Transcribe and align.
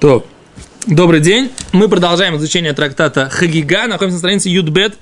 То, 0.00 0.26
добрый 0.86 1.20
день. 1.20 1.50
Мы 1.72 1.86
продолжаем 1.86 2.34
изучение 2.38 2.72
трактата 2.72 3.28
Хагига. 3.28 3.86
Находимся 3.86 4.14
на 4.14 4.18
странице 4.18 4.48
Юдбет 4.48 4.96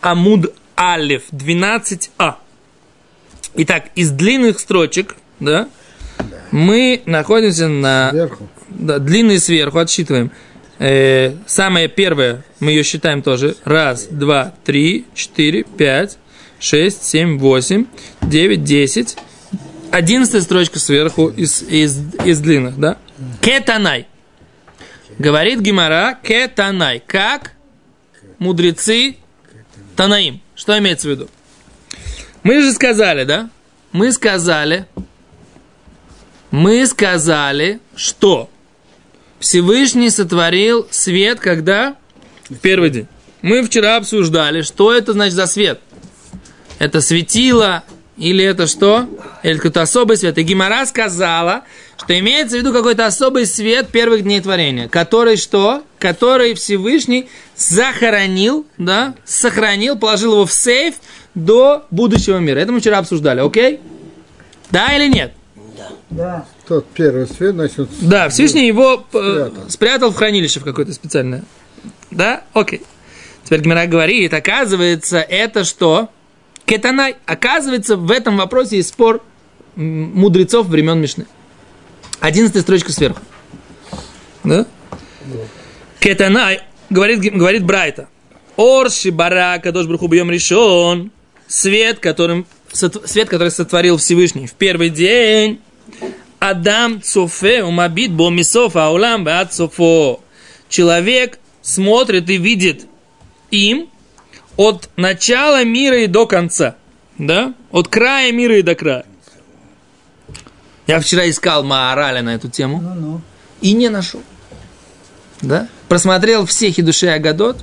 Амуд 0.00 0.54
Алев 0.74 1.24
12а. 1.32 2.36
Итак, 3.56 3.90
из 3.94 4.10
длинных 4.10 4.58
строчек, 4.58 5.16
да, 5.38 5.68
мы 6.50 7.02
находимся 7.04 7.68
на... 7.68 8.08
Сверху. 8.10 8.48
Да, 8.70 8.98
длинные 8.98 9.38
сверху, 9.38 9.80
отсчитываем. 9.80 10.30
Э, 10.78 11.34
самое 11.46 11.88
первое, 11.88 12.42
мы 12.58 12.70
ее 12.70 12.84
считаем 12.84 13.20
тоже. 13.20 13.54
Раз, 13.64 14.06
два, 14.10 14.54
три, 14.64 15.04
четыре, 15.12 15.64
пять, 15.64 16.16
шесть, 16.58 17.04
семь, 17.04 17.36
восемь, 17.36 17.84
девять, 18.22 18.64
десять. 18.64 19.18
Одиннадцатая 19.90 20.40
строчка 20.40 20.78
сверху 20.78 21.28
из, 21.28 21.60
из, 21.64 22.00
из 22.24 22.40
длинных, 22.40 22.80
да? 22.80 22.96
Кетанай. 23.42 24.06
Говорит 25.18 25.60
Гимара 25.60 26.18
кетанай. 26.22 27.02
Как 27.04 27.52
мудрецы 28.38 29.16
Танаим. 29.96 30.40
Что 30.54 30.78
имеется 30.78 31.08
в 31.08 31.10
виду? 31.10 31.28
Мы 32.44 32.62
же 32.62 32.72
сказали, 32.72 33.24
да? 33.24 33.50
Мы 33.90 34.12
сказали, 34.12 34.86
мы 36.50 36.86
сказали, 36.86 37.80
что 37.96 38.48
Всевышний 39.40 40.10
сотворил 40.10 40.86
свет 40.90 41.40
когда? 41.40 41.96
В 42.48 42.56
первый 42.56 42.90
день. 42.90 43.06
Мы 43.42 43.62
вчера 43.62 43.96
обсуждали, 43.96 44.62
что 44.62 44.92
это 44.92 45.12
значит 45.12 45.34
за 45.34 45.46
свет. 45.46 45.80
Это 46.78 47.00
светило, 47.00 47.82
или 48.16 48.44
это 48.44 48.66
что? 48.66 49.08
Или 49.42 49.56
какой-то 49.56 49.82
особый 49.82 50.16
свет. 50.16 50.38
И 50.38 50.42
Гимара 50.42 50.86
сказала, 50.86 51.64
что 52.08 52.18
имеется 52.18 52.56
в 52.56 52.60
виду 52.60 52.72
какой-то 52.72 53.04
особый 53.04 53.44
свет 53.44 53.88
первых 53.88 54.22
дней 54.22 54.40
творения, 54.40 54.88
который 54.88 55.36
что? 55.36 55.82
Который 55.98 56.54
Всевышний 56.54 57.28
захоронил, 57.54 58.64
да, 58.78 59.14
сохранил, 59.26 59.94
положил 59.98 60.32
его 60.32 60.46
в 60.46 60.52
сейф 60.52 60.94
до 61.34 61.84
будущего 61.90 62.38
мира. 62.38 62.60
Это 62.60 62.72
мы 62.72 62.80
вчера 62.80 62.96
обсуждали, 62.96 63.40
окей? 63.40 63.80
Да 64.70 64.96
или 64.96 65.12
нет? 65.12 65.34
Да. 66.08 66.46
Тот 66.66 66.86
первый 66.94 67.26
свет, 67.26 67.54
значит, 67.54 67.90
Да, 68.00 68.30
Всевышний 68.30 68.66
его 68.66 69.04
э, 69.12 69.50
Спрятал. 69.50 69.70
спрятал 69.70 70.10
в 70.10 70.16
хранилище 70.16 70.60
в 70.60 70.64
какое-то 70.64 70.94
специальное. 70.94 71.44
Да? 72.10 72.44
Окей. 72.54 72.80
Теперь 73.44 73.60
Гмира 73.60 73.84
говорит, 73.84 74.32
оказывается, 74.32 75.18
это 75.18 75.62
что? 75.64 76.08
Кетанай. 76.64 77.16
Оказывается, 77.26 77.98
в 77.98 78.10
этом 78.10 78.38
вопросе 78.38 78.78
есть 78.78 78.88
спор 78.88 79.22
мудрецов 79.76 80.68
времен 80.68 80.98
Мишны. 80.98 81.26
Одиннадцатая 82.20 82.62
строчка 82.62 82.92
сверху. 82.92 83.20
Да? 84.44 84.66
Кетанай, 86.00 86.60
говорит, 86.90 87.20
говорит 87.20 87.64
Брайта. 87.64 88.08
Орши 88.56 89.12
барака 89.12 89.70
дождь 89.72 89.88
бруху 89.88 90.08
бьем 90.08 90.30
решен. 90.30 91.12
Свет, 91.46 92.00
которым, 92.00 92.46
свет, 92.72 93.28
который 93.28 93.50
сотворил 93.50 93.98
Всевышний 93.98 94.46
в 94.46 94.54
первый 94.54 94.90
день. 94.90 95.60
Адам 96.40 97.00
цофе 97.02 97.62
умабит 97.64 98.12
бомисов 98.12 98.76
аулам 98.76 99.24
баат 99.24 99.54
софо. 99.54 100.20
Человек 100.68 101.38
смотрит 101.62 102.28
и 102.30 102.36
видит 102.36 102.86
им 103.50 103.88
от 104.56 104.90
начала 104.96 105.64
мира 105.64 106.02
и 106.02 106.06
до 106.06 106.26
конца. 106.26 106.76
Да? 107.16 107.54
От 107.70 107.88
края 107.88 108.32
мира 108.32 108.58
и 108.58 108.62
до 108.62 108.74
края. 108.74 109.04
Я 110.88 111.00
вчера 111.00 111.28
искал 111.28 111.62
Маараля 111.64 112.22
на 112.22 112.34
эту 112.34 112.48
тему 112.48 112.80
Ну-ну. 112.80 113.20
и 113.60 113.74
не 113.74 113.90
нашел. 113.90 114.22
Да? 115.42 115.68
Просмотрел 115.88 116.46
все 116.46 116.70
хидуши 116.72 117.06
Агадот 117.08 117.58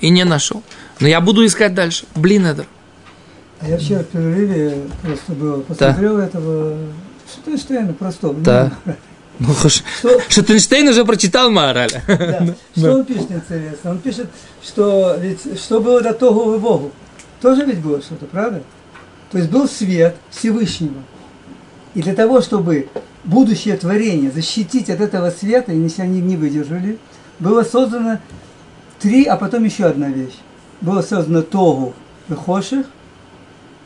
и 0.00 0.10
не 0.10 0.24
нашел. 0.24 0.62
Но 1.00 1.08
я 1.08 1.20
буду 1.22 1.44
искать 1.44 1.74
дальше. 1.74 2.04
Блин, 2.14 2.44
это. 2.46 2.66
А 3.60 3.68
я 3.68 3.78
вчера 3.78 4.00
в 4.00 4.04
перерыве 4.04 4.88
просто 5.02 5.32
был, 5.32 5.62
посмотрел 5.62 6.18
этого 6.18 6.76
Штейна 7.56 7.94
простого. 7.94 8.34
Да. 8.34 8.72
Ну, 9.38 9.48
хош- 9.52 9.82
Что, 9.98 10.20
Шотенштейн 10.28 10.86
уже 10.88 11.04
прочитал 11.04 11.50
Маараля. 11.50 12.02
да. 12.06 12.54
что 12.76 12.92
он 12.94 13.04
пишет 13.04 13.30
интересно? 13.30 13.90
Он 13.90 13.98
пишет, 13.98 14.28
что 14.62 15.16
ведь 15.18 15.40
что 15.58 15.80
было 15.80 16.00
до 16.02 16.12
того 16.12 16.54
и 16.54 16.58
Богу. 16.58 16.92
Тоже 17.40 17.64
ведь 17.64 17.78
было 17.78 18.00
что-то, 18.02 18.26
правда? 18.26 18.62
То 19.32 19.38
есть 19.38 19.50
был 19.50 19.66
свет 19.68 20.16
Всевышнего. 20.30 21.02
И 21.96 22.02
для 22.02 22.14
того, 22.14 22.42
чтобы 22.42 22.88
будущее 23.24 23.74
творение 23.78 24.30
защитить 24.30 24.90
от 24.90 25.00
этого 25.00 25.30
света, 25.30 25.72
и 25.72 25.80
если 25.80 26.02
они 26.02 26.20
не 26.20 26.36
выдержали, 26.36 26.98
было 27.38 27.62
создано 27.62 28.18
три, 28.98 29.24
а 29.24 29.36
потом 29.36 29.64
еще 29.64 29.86
одна 29.86 30.08
вещь. 30.08 30.34
Было 30.82 31.00
создано 31.00 31.40
Тогу 31.40 31.94
Вехоших, 32.28 32.84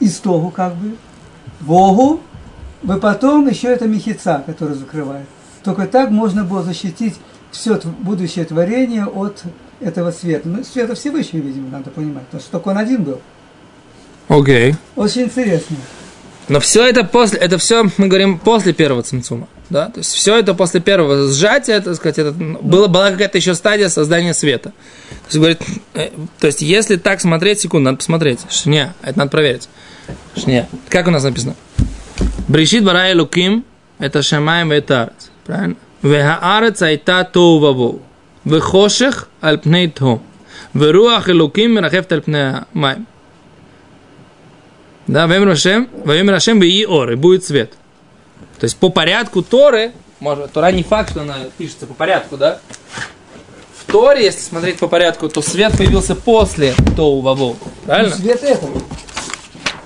из 0.01 0.19
Тогу 0.19 0.51
как 0.51 0.75
бы, 0.75 0.97
Богу, 1.61 2.21
и 2.83 2.99
потом 3.01 3.47
еще 3.47 3.69
это 3.69 3.87
Мехица, 3.87 4.43
который 4.45 4.75
закрывает. 4.75 5.27
Только 5.63 5.87
так 5.87 6.11
можно 6.11 6.43
было 6.43 6.65
защитить 6.65 7.15
все 7.53 7.81
будущее 8.01 8.45
творение 8.45 9.05
от 9.05 9.45
этого 9.79 10.11
света. 10.11 10.49
Ну, 10.49 10.65
света 10.65 10.97
Всевышнего, 10.97 11.45
видимо, 11.45 11.69
надо 11.69 11.91
понимать, 11.91 12.25
потому 12.25 12.43
что 12.43 12.51
только 12.51 12.71
он 12.71 12.79
один 12.79 13.05
был. 13.05 13.21
Окей. 14.27 14.75
Очень 14.97 15.27
интересно. 15.27 15.77
Но 16.51 16.59
все 16.59 16.85
это 16.85 17.05
после, 17.05 17.39
это 17.39 17.59
все 17.59 17.85
мы 17.97 18.09
говорим 18.09 18.37
после 18.37 18.73
первого 18.73 19.05
цимцума. 19.05 19.47
Да? 19.71 19.87
То 19.87 20.01
есть 20.01 20.13
все 20.13 20.37
это 20.37 20.53
после 20.53 20.81
первого 20.81 21.29
сжатия, 21.29 21.81
так 21.81 21.95
сказать, 21.95 22.19
это, 22.19 22.33
ну, 22.33 22.59
было, 22.61 22.89
была 22.89 23.13
какая-то 23.13 23.39
еще 23.39 23.55
стадия 23.55 23.89
создания 23.89 24.35
света. 24.35 24.71
То 24.71 25.27
есть, 25.27 25.37
говорит, 25.37 25.63
э, 25.95 26.11
то 26.41 26.49
есть 26.49 26.61
если 26.61 26.97
так 26.97 27.21
смотреть, 27.21 27.61
секунду, 27.61 27.85
надо 27.85 27.99
посмотреть. 27.99 28.41
Шня, 28.51 28.95
это 29.01 29.21
надо 29.21 29.31
проверить. 29.31 29.69
Шня. 30.37 30.67
Как 30.89 31.07
у 31.07 31.13
нас 31.13 31.23
написано? 31.23 31.55
Брешит 32.49 32.83
барай 32.83 33.15
луким, 33.15 33.65
это 34.01 34.21
шамаем 34.21 34.73
и 34.73 34.77
это 34.77 35.03
арец. 35.03 35.31
Правильно? 35.47 35.77
Вехаарец 36.03 36.83
айта 36.83 37.23
тоу 37.23 37.61
вавоу. 37.61 38.03
Вехошех 38.45 39.29
аль 39.41 39.59
пней 39.59 39.89
том. 39.89 40.21
Веруах 40.75 41.29
элуким 41.29 41.75
мерахефт 41.75 42.11
аль 42.13 42.23
пней 42.23 42.53
майм. 42.73 43.07
Да, 45.11 45.27
Вемер 45.27 45.49
Ашем, 45.49 45.89
Вемер 46.05 46.35
Ашем 46.35 46.63
и 46.63 46.85
Ор, 46.85 47.11
и 47.11 47.17
будет 47.17 47.45
свет. 47.45 47.73
То 48.61 48.65
есть 48.65 48.77
по 48.77 48.91
порядку 48.91 49.43
Торы, 49.43 49.91
может, 50.21 50.53
Тора 50.53 50.71
не 50.71 50.85
факт, 50.85 51.11
что 51.11 51.23
она 51.23 51.37
пишется 51.59 51.89
по 51.89 51.95
порядку, 51.95 52.37
да? 52.37 52.61
В 53.77 53.91
Торе, 53.91 54.23
если 54.27 54.39
смотреть 54.39 54.79
по 54.79 54.87
порядку, 54.87 55.29
то 55.29 55.43
свет 55.43 55.77
появился 55.77 56.15
после 56.15 56.75
Тоу 56.97 57.23
Ваву. 57.23 57.57
Правильно? 57.87 58.15
Свет 58.15 58.45
этого. 58.45 58.81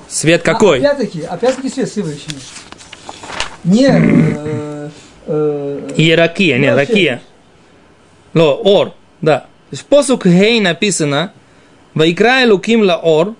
Свет 0.08 0.42
А, 0.42 0.52
какой? 0.52 0.80
опять-таки, 0.80 1.22
опять-таки 1.22 1.70
свет 1.70 1.88
Всевышнего. 1.88 2.40
Не 3.64 3.86
э, 3.88 4.90
э, 5.26 5.90
Иерархия, 5.96 6.58
не, 6.58 6.74
ракия. 6.74 7.22
Ло, 8.34 8.56
ор, 8.56 8.92
да. 9.22 9.38
То 9.38 9.46
есть 9.70 9.84
в 9.84 9.86
посук 9.86 10.24
Хей 10.24 10.60
написано, 10.60 11.32
Вайкра 11.94 12.46
Луким 12.46 12.82
ла 12.82 12.98
ор, 12.98 13.34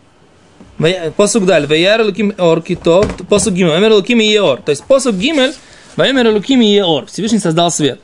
посук 1.17 1.47
даль, 1.47 1.67
Ваяр 1.67 2.03
Луким 2.03 2.35
ор 2.39 2.63
китов, 2.63 3.07
посук 3.29 3.55
Гимель, 3.55 3.71
Ваймер 3.73 3.93
Луким 3.93 4.21
и 4.21 4.39
ор. 4.39 4.61
То 4.63 4.71
есть 4.71 4.85
посук 4.85 5.17
Гимель, 5.17 5.55
Ваймер 5.97 6.29
Луким 6.31 6.61
и 6.61 6.81
ор. 6.81 7.07
Всевышний 7.07 7.39
создал 7.39 7.71
свет. 7.71 8.01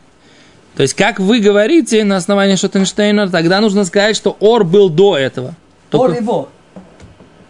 То 0.77 0.83
есть, 0.83 0.95
как 0.95 1.19
вы 1.19 1.41
говорите 1.41 2.05
на 2.05 2.17
основании 2.17 2.55
Шотенштейна, 2.57 3.29
тогда 3.29 3.61
нужно 3.61 3.85
сказать, 3.85 4.17
что 4.17 4.37
ор 4.41 4.65
был 4.65 4.89
до 4.89 5.17
этого. 5.17 5.49
Ор 5.49 5.55
Только- 5.91 6.19
и 6.19 6.21
Бог. 6.21 6.49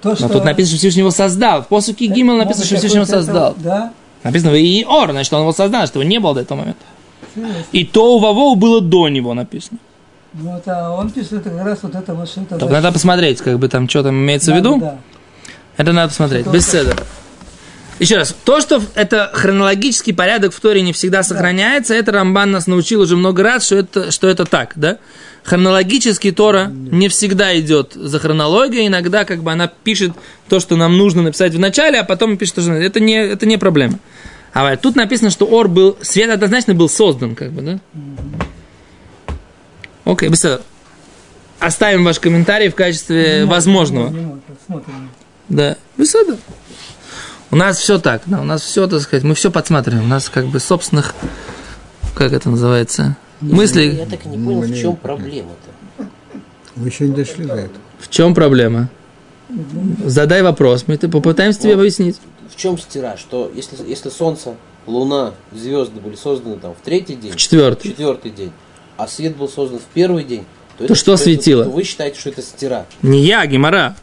То, 0.00 0.16
Но 0.18 0.28
тут 0.30 0.44
написано, 0.44 0.70
что 0.70 0.78
Всевышний 0.78 1.00
его 1.00 1.10
создал. 1.10 1.62
В 1.62 1.68
посуке 1.68 2.06
Гимел 2.06 2.36
написано, 2.36 2.64
что 2.64 2.76
Всевышний 2.76 3.00
его 3.00 3.06
создал. 3.06 3.54
Да. 3.58 3.92
Написано 4.22 4.54
и 4.54 4.84
ор, 4.84 5.10
значит, 5.10 5.32
он 5.32 5.42
его 5.42 5.52
создал, 5.52 5.86
что 5.86 6.00
его 6.00 6.08
не 6.08 6.18
было 6.18 6.34
до 6.34 6.40
этого 6.40 6.58
момента. 6.58 6.84
И 7.72 7.84
то 7.84 8.16
у 8.16 8.18
Вавоу 8.18 8.54
было 8.56 8.80
до 8.80 9.08
него 9.08 9.34
написано. 9.34 9.78
Вот, 10.32 10.62
а 10.66 10.92
он 10.92 11.10
пишет 11.10 11.32
это 11.32 11.50
как 11.50 11.64
раз 11.64 11.78
вот 11.82 11.94
это 11.94 12.14
вот 12.14 12.28
что-то. 12.28 12.58
Только 12.58 12.74
надо 12.74 12.92
посмотреть, 12.92 13.40
как 13.40 13.58
бы 13.58 13.68
там 13.68 13.88
что 13.88 14.04
там 14.04 14.14
имеется 14.14 14.52
в 14.52 14.56
виду. 14.56 14.78
Да. 14.78 14.98
Это 15.76 15.92
надо 15.92 16.08
посмотреть. 16.08 16.42
Что-то 16.42 16.56
Без 16.56 16.68
седа. 16.68 16.96
Еще 18.00 18.16
раз, 18.16 18.34
то, 18.44 18.62
что 18.62 18.82
это 18.94 19.30
хронологический 19.34 20.14
порядок 20.14 20.54
в 20.54 20.60
Торе 20.60 20.80
не 20.80 20.94
всегда 20.94 21.22
сохраняется, 21.22 21.94
это 21.94 22.12
Рамбан 22.12 22.50
нас 22.50 22.66
научил 22.66 23.02
уже 23.02 23.14
много 23.14 23.42
раз, 23.42 23.66
что 23.66 23.76
это, 23.76 24.10
что 24.10 24.26
это 24.26 24.46
так, 24.46 24.72
да? 24.76 24.96
Хронологически 25.44 26.32
Тора 26.32 26.68
не 26.68 27.08
всегда 27.08 27.58
идет 27.60 27.92
за 27.92 28.18
хронологией, 28.18 28.86
иногда 28.86 29.26
как 29.26 29.42
бы 29.42 29.52
она 29.52 29.66
пишет 29.66 30.12
то, 30.48 30.60
что 30.60 30.76
нам 30.76 30.96
нужно 30.96 31.20
написать 31.20 31.54
в 31.54 31.58
начале, 31.58 32.00
а 32.00 32.04
потом 32.04 32.38
пишет 32.38 32.54
то, 32.54 32.60
что 32.62 32.70
надо. 32.70 32.82
это 32.82 33.00
не, 33.00 33.16
это 33.16 33.44
не 33.44 33.58
проблема. 33.58 33.98
А 34.54 34.70
вот 34.70 34.80
тут 34.80 34.96
написано, 34.96 35.28
что 35.28 35.44
Ор 35.44 35.68
был, 35.68 35.98
свет 36.00 36.30
однозначно 36.30 36.74
был 36.74 36.88
создан, 36.88 37.34
как 37.34 37.52
бы, 37.52 37.60
да? 37.60 37.80
Окей, 40.06 40.30
без 40.30 40.40
седа. 40.40 40.62
Оставим 41.58 42.04
ваш 42.04 42.18
комментарий 42.18 42.70
в 42.70 42.74
качестве 42.74 43.44
возможного. 43.44 44.40
Да, 45.50 45.76
высота. 45.96 46.36
У 47.50 47.56
нас 47.56 47.78
все 47.78 47.98
так, 47.98 48.22
да, 48.26 48.40
у 48.40 48.44
нас 48.44 48.62
все, 48.62 48.86
так 48.86 49.00
сказать, 49.00 49.24
мы 49.24 49.34
все 49.34 49.50
подсматриваем. 49.50 50.04
У 50.04 50.08
нас 50.08 50.28
как 50.28 50.46
бы 50.46 50.60
собственных, 50.60 51.14
как 52.14 52.32
это 52.32 52.48
называется, 52.48 53.16
Мысли, 53.40 53.82
Я 53.98 54.04
так 54.06 54.26
и 54.26 54.28
не 54.28 54.36
понял, 54.36 54.60
в 54.62 54.76
чем 54.78 54.96
проблема-то. 54.96 56.06
Мы 56.76 56.86
еще 56.88 57.08
не 57.08 57.14
дошли 57.14 57.44
до 57.46 57.54
этого. 57.54 57.78
в 57.98 58.08
чем 58.10 58.34
проблема? 58.34 58.88
Задай 60.04 60.42
вопрос, 60.42 60.84
мы 60.86 60.94
это 60.94 61.08
попытаемся 61.08 61.60
тебе 61.62 61.74
объяснить. 61.74 62.20
В 62.48 62.56
чем 62.56 62.78
стира? 62.78 63.16
Что 63.16 63.50
если, 63.54 63.76
если 63.88 64.10
Солнце, 64.10 64.54
Луна, 64.86 65.32
звезды 65.52 66.00
были 66.00 66.16
созданы 66.16 66.56
там 66.58 66.74
в 66.74 66.84
третий 66.84 67.16
день, 67.16 67.32
В 67.32 67.36
четвертый. 67.36 67.88
четвертый 67.88 68.30
день, 68.30 68.52
а 68.96 69.08
свет 69.08 69.36
был 69.36 69.48
создан 69.48 69.78
в 69.78 69.84
первый 69.94 70.24
день, 70.24 70.44
то, 70.78 70.86
То 70.86 70.94
что 70.94 71.14
это- 71.14 71.22
светило? 71.22 71.64
то 71.64 71.70
вы 71.70 71.82
считаете, 71.82 72.20
что 72.20 72.28
это 72.28 72.42
стира. 72.42 72.86
Не 73.02 73.24
я, 73.24 73.44
Гимара. 73.46 73.96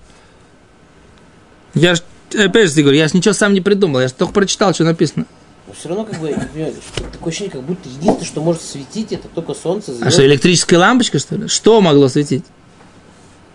Я 1.73 1.95
ж, 1.95 2.01
опять 2.37 2.73
же 2.73 2.81
говорю, 2.81 2.97
я 2.97 3.07
ж 3.07 3.13
ничего 3.13 3.33
сам 3.33 3.53
не 3.53 3.61
придумал, 3.61 4.01
я 4.01 4.07
ж 4.07 4.11
только 4.11 4.33
прочитал, 4.33 4.73
что 4.73 4.83
написано. 4.83 5.25
Но 5.67 5.73
все 5.73 5.89
равно, 5.89 6.05
как 6.05 6.19
бы, 6.19 6.29
такое 6.29 7.27
ощущение, 7.29 7.51
как 7.51 7.63
будто 7.63 7.89
единственное, 7.89 8.25
что 8.25 8.41
может 8.41 8.61
светить, 8.61 9.11
это 9.11 9.27
только 9.27 9.53
Солнце, 9.53 9.91
звезды. 9.91 10.05
А 10.07 10.11
что, 10.11 10.25
электрическая 10.25 10.79
лампочка, 10.79 11.19
что 11.19 11.35
ли? 11.35 11.47
Что 11.47 11.81
могло 11.81 12.07
светить? 12.07 12.45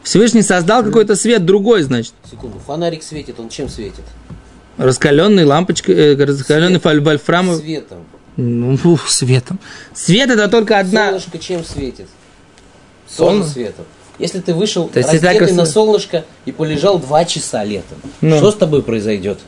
Всевышний 0.03 0.43
создал 0.43 0.83
какой-то 0.85 1.15
свет 1.17 1.45
другой, 1.47 1.83
значит. 1.83 2.13
Секунду, 2.31 2.59
фонарик 2.59 3.03
светит, 3.03 3.39
он 3.41 3.49
чем 3.49 3.69
светит? 3.69 4.05
Раскаленный 4.77 5.45
лампочка, 5.45 5.93
э, 5.93 6.17
раскаленный 6.17 6.81
Свет. 6.81 6.83
фаль- 6.83 7.01
вольфрамовый. 7.01 7.61
Светом. 7.61 7.99
Ну, 8.37 8.77
фу, 8.77 8.99
светом. 9.07 9.59
Свет 9.95 10.31
это 10.31 10.49
только 10.49 10.79
одна. 10.79 11.07
Солнышко 11.11 11.39
чем 11.39 11.65
светит? 11.65 12.09
Солнце? 13.09 13.43
Тоже 13.43 13.53
светом. 13.53 13.85
Если 14.19 14.41
ты 14.41 14.55
вышел 14.55 14.89
То 14.89 14.99
есть 14.99 15.11
раздетый 15.13 15.39
как- 15.39 15.53
на 15.53 15.67
солнышко 15.67 16.25
и 16.45 16.53
полежал 16.53 16.99
два 16.99 17.25
часа 17.25 17.65
летом, 17.65 17.99
Ну. 18.21 18.37
что 18.37 18.51
с 18.53 18.55
тобой 18.55 18.83
произойдет? 18.83 19.39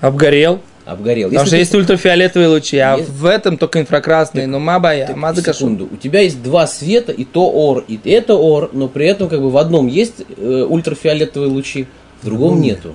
Обгорел. 0.00 0.60
Обгорел. 0.84 1.28
Потому 1.28 1.40
Если 1.44 1.46
что 1.48 1.56
ты- 1.56 1.60
есть 1.60 1.74
ультрафиолетовые 1.74 2.48
лучи, 2.48 2.78
а 2.78 2.96
Есть. 2.96 3.08
в 3.10 3.26
этом 3.26 3.58
только 3.58 3.80
инфракрасные. 3.80 4.46
Но 4.46 4.60
мабая, 4.60 5.08
Так, 5.08 5.16
маза 5.16 5.42
секунду. 5.42 5.88
У 5.90 5.96
тебя 5.96 6.20
есть 6.20 6.40
два 6.42 6.68
света, 6.68 7.10
и 7.10 7.24
то 7.24 7.50
ор, 7.50 7.84
и 7.88 7.98
это 8.04 8.34
ор, 8.36 8.70
но 8.72 8.86
при 8.86 9.06
этом 9.08 9.28
как 9.28 9.40
бы 9.40 9.50
в 9.50 9.56
одном 9.56 9.88
есть 9.88 10.14
э, 10.36 10.66
ультрафиолетовые 10.68 11.50
лучи, 11.50 11.88
в 12.22 12.26
другом 12.26 12.60
нету. 12.60 12.94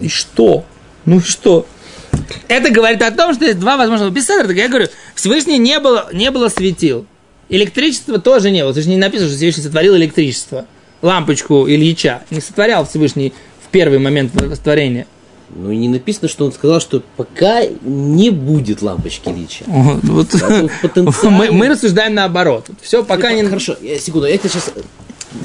И 0.00 0.08
что? 0.08 0.64
Ну 1.04 1.20
что? 1.20 1.66
Это 2.48 2.70
говорит 2.70 3.02
о 3.02 3.10
том, 3.10 3.34
что 3.34 3.44
есть 3.44 3.58
два 3.60 3.76
возможных 3.76 4.10
беседа. 4.12 4.48
Так 4.48 4.56
я 4.56 4.68
говорю, 4.68 4.86
Всевышний 5.14 5.58
не 5.58 5.78
было, 5.80 6.08
не 6.12 6.30
было 6.30 6.48
светил. 6.48 7.04
Электричества 7.48 8.18
тоже 8.18 8.50
не 8.50 8.62
было. 8.62 8.72
Всевышний 8.72 8.94
не 8.94 9.00
написано, 9.00 9.28
что 9.28 9.36
Всевышний 9.36 9.62
сотворил 9.62 9.96
электричество. 9.96 10.66
Лампочку 11.02 11.68
Ильича. 11.68 12.22
Не 12.30 12.40
сотворял 12.40 12.86
Всевышний 12.86 13.32
в 13.66 13.70
первый 13.70 13.98
момент 13.98 14.32
творения. 14.62 15.06
Ну 15.54 15.70
и 15.70 15.76
не 15.76 15.88
написано, 15.88 16.28
что 16.28 16.46
он 16.46 16.52
сказал, 16.52 16.80
что 16.80 17.02
пока 17.16 17.62
не 17.82 18.30
будет 18.30 18.82
лампочки 18.82 19.28
Лича. 19.28 19.64
Вот, 19.66 20.02
вот. 20.02 20.28
Потенциально- 20.82 21.30
мы, 21.30 21.52
мы 21.52 21.68
рассуждаем 21.68 22.14
наоборот. 22.14 22.66
Все, 22.82 23.04
пока 23.04 23.32
не... 23.32 23.44
Хорошо, 23.44 23.76
я, 23.80 23.98
секунду, 23.98 24.26
я 24.26 24.36
тебе 24.38 24.48
сейчас 24.48 24.72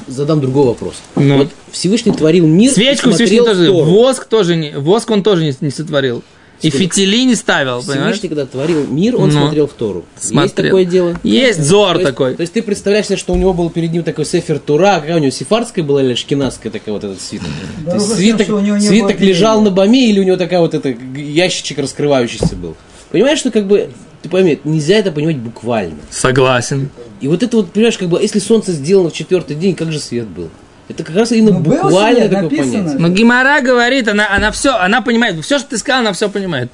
задам 0.08 0.40
другой 0.40 0.66
вопрос. 0.66 0.94
Ну. 1.16 1.38
Вот 1.38 1.48
Всевышний 1.70 2.12
творил 2.12 2.46
мир, 2.46 2.72
Свечку 2.72 3.10
Всевышний 3.10 3.38
тоже... 3.38 3.70
Воск 3.70 4.24
тоже 4.24 4.56
не... 4.56 4.72
Воск 4.72 5.10
он 5.10 5.22
тоже 5.22 5.44
не, 5.44 5.54
не 5.60 5.70
сотворил. 5.70 6.24
И 6.62 6.70
фитили 6.70 7.24
не 7.24 7.34
ставил, 7.34 7.80
понимаешь? 7.82 8.16
Всевышний, 8.16 8.28
когда 8.28 8.46
творил 8.46 8.86
мир, 8.86 9.16
он 9.16 9.30
Ну. 9.30 9.40
смотрел 9.40 9.66
в 9.66 9.72
Тору. 9.72 10.04
Есть 10.16 10.28
Смотрел. 10.28 10.66
такое 10.70 10.84
дело? 10.84 11.20
Есть 11.22 11.62
зор 11.64 11.94
То 11.94 12.00
есть, 12.00 12.10
такой. 12.10 12.34
то 12.34 12.40
есть 12.42 12.52
ты 12.52 12.62
представляешь 12.62 13.06
себе, 13.06 13.16
что 13.16 13.32
у 13.32 13.36
него 13.36 13.52
был 13.54 13.70
перед 13.70 13.92
ним 13.92 14.02
такой 14.02 14.24
сефер 14.26 14.58
Тура, 14.58 15.00
какая 15.00 15.16
у 15.16 15.20
него 15.20 15.30
сефардская 15.30 15.84
была 15.84 16.02
или 16.02 16.14
шкинадская 16.14 16.70
такая 16.70 16.92
вот 16.94 17.04
этот 17.04 17.20
свиток? 17.20 17.48
Да, 17.84 17.92
То 17.92 17.96
есть 17.96 18.14
свиток, 18.14 18.42
что 18.42 18.56
у 18.56 18.60
него 18.60 18.76
не 18.76 18.86
свиток 18.86 19.16
было 19.18 19.26
лежал 19.26 19.60
на 19.62 19.70
боме 19.70 20.10
или 20.10 20.20
у 20.20 20.22
него 20.22 20.36
такая 20.36 20.60
вот 20.60 20.74
эта 20.74 20.92
г- 20.92 21.20
ящичек 21.20 21.78
раскрывающийся 21.78 22.56
был? 22.56 22.76
Понимаешь, 23.10 23.38
что 23.38 23.50
как 23.50 23.66
бы, 23.66 23.90
ты 24.22 24.28
пойми, 24.28 24.58
нельзя 24.64 24.96
это 24.96 25.10
понимать 25.12 25.38
буквально. 25.38 25.96
Согласен. 26.10 26.90
И 27.20 27.28
вот 27.28 27.42
это 27.42 27.56
вот, 27.56 27.72
понимаешь, 27.72 27.98
как 27.98 28.08
бы, 28.08 28.20
если 28.20 28.38
солнце 28.38 28.72
сделано 28.72 29.10
в 29.10 29.12
четвертый 29.14 29.56
день, 29.56 29.74
как 29.74 29.90
же 29.92 29.98
свет 29.98 30.26
был? 30.28 30.48
Это 30.90 31.04
как 31.04 31.14
раз 31.14 31.30
именно 31.30 31.52
Ну, 31.52 31.60
буквально 31.60 32.22
такое 32.28 32.42
написано. 32.42 32.72
понятие. 32.72 32.98
Но 32.98 33.08
Гимара 33.10 33.60
говорит, 33.60 34.08
она, 34.08 34.28
она 34.28 34.50
все, 34.50 34.74
она 34.76 35.00
понимает, 35.02 35.42
все, 35.44 35.58
что 35.60 35.70
ты 35.70 35.78
сказал, 35.78 36.00
она 36.00 36.12
все 36.12 36.28
понимает. 36.28 36.70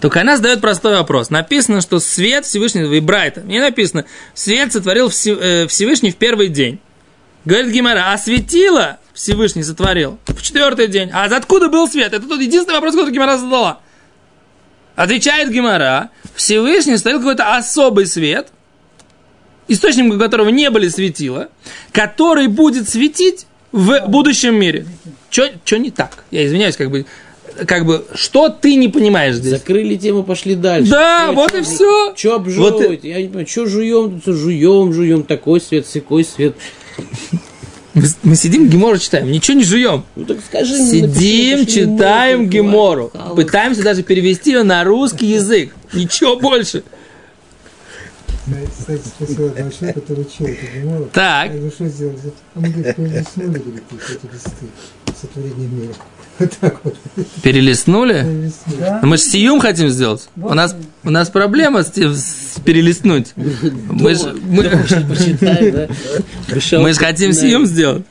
Только 0.00 0.20
она 0.22 0.36
задает 0.36 0.60
простой 0.60 0.96
вопрос. 0.96 1.30
Написано, 1.30 1.80
что 1.80 2.00
свет 2.00 2.44
Всевышний, 2.44 2.82
и 2.96 3.00
Брайта, 3.00 3.42
не 3.42 3.60
написано, 3.60 4.04
свет 4.34 4.72
сотворил 4.72 5.08
э, 5.08 5.66
Всевышний 5.68 6.10
в 6.10 6.16
первый 6.16 6.48
день. 6.48 6.80
Говорит 7.44 7.70
Гимара, 7.70 8.12
а 8.12 8.18
светило 8.18 8.98
Всевышний 9.14 9.62
сотворил 9.62 10.18
в 10.26 10.42
четвертый 10.42 10.88
день. 10.88 11.10
А 11.12 11.24
откуда 11.24 11.68
был 11.68 11.86
свет? 11.86 12.12
Это 12.12 12.26
тот 12.26 12.40
единственный 12.40 12.74
вопрос, 12.74 12.94
который 12.94 13.12
Гимара 13.12 13.36
задала. 13.36 13.80
Отвечает 14.96 15.50
Гимара, 15.50 16.10
Всевышний 16.34 16.96
сотворил 16.96 17.20
какой-то 17.20 17.56
особый 17.56 18.06
свет, 18.06 18.48
источником 19.70 20.18
которого 20.18 20.48
не 20.50 20.68
были 20.70 20.88
светила, 20.88 21.48
который 21.92 22.48
будет 22.48 22.88
светить 22.88 23.46
в 23.72 24.00
будущем 24.08 24.54
мире. 24.56 24.86
Что 25.30 25.78
не 25.78 25.90
так? 25.90 26.24
Я 26.30 26.44
извиняюсь, 26.46 26.76
как 26.76 26.90
бы, 26.90 27.06
как 27.66 27.86
бы, 27.86 28.04
что 28.14 28.48
ты 28.48 28.74
не 28.74 28.88
понимаешь 28.88 29.36
здесь? 29.36 29.52
Закрыли 29.52 29.96
тему, 29.96 30.24
пошли 30.24 30.56
дальше. 30.56 30.90
Да, 30.90 31.32
вот 31.32 31.54
и 31.54 31.62
все. 31.62 32.14
Что 32.16 32.34
обжевываете? 32.34 33.08
Я 33.08 33.22
не 33.22 33.28
понимаю, 33.28 33.46
что 33.46 33.66
жуем, 33.66 34.20
жуем, 34.24 34.92
жуем, 34.92 35.22
такой 35.22 35.60
свет, 35.60 35.86
секой 35.86 36.24
свет. 36.24 36.56
Мы, 37.92 38.02
мы 38.22 38.36
сидим, 38.36 38.68
Гемору 38.68 38.98
читаем, 38.98 39.30
ничего 39.30 39.56
не 39.56 39.64
жуем. 39.64 40.04
Ну 40.14 40.24
так 40.24 40.38
скажи 40.46 40.76
Сидим, 40.76 41.58
напиши, 41.60 41.80
читаем 41.80 42.48
Гемору. 42.48 43.12
Пытаемся 43.34 43.82
даже 43.82 44.02
перевести 44.02 44.52
ее 44.52 44.62
на 44.62 44.84
русский 44.84 45.26
язык. 45.26 45.74
Ничего 45.92 46.36
больше. 46.36 46.84
Кстати, 48.78 49.92
который 49.92 50.20
учил 50.22 50.46
эту 50.46 50.66
гемору. 50.74 51.08
Так. 51.12 51.50
Ну 51.54 51.70
что 51.70 51.86
сделали? 51.88 52.18
Мы, 52.54 52.68
говорит, 52.68 52.96
перелистнули, 52.96 53.58
говорит, 53.58 53.82
эти 53.90 54.32
листы 54.32 54.66
сотворения 55.20 55.68
мира. 55.68 55.94
Вот 56.38 56.50
так 56.60 56.80
вот. 56.84 56.96
Перелистнули? 57.42 58.14
Перелистнули. 58.22 58.80
Да? 58.80 59.00
Мы 59.02 59.16
же 59.18 59.22
сиюм 59.24 59.60
хотим 59.60 59.90
сделать. 59.90 60.28
У 60.36 60.54
нас, 60.54 60.74
у 61.04 61.10
нас 61.10 61.28
проблема 61.28 61.82
с, 61.82 61.92
с 61.94 62.58
перелистнуть. 62.64 63.32
Мы 63.36 64.14
же 64.14 64.34
мы, 64.42 64.70
мы 66.78 66.92
ж 66.92 66.96
хотим 66.96 67.32
сиюм 67.32 67.66
сделать. 67.66 68.04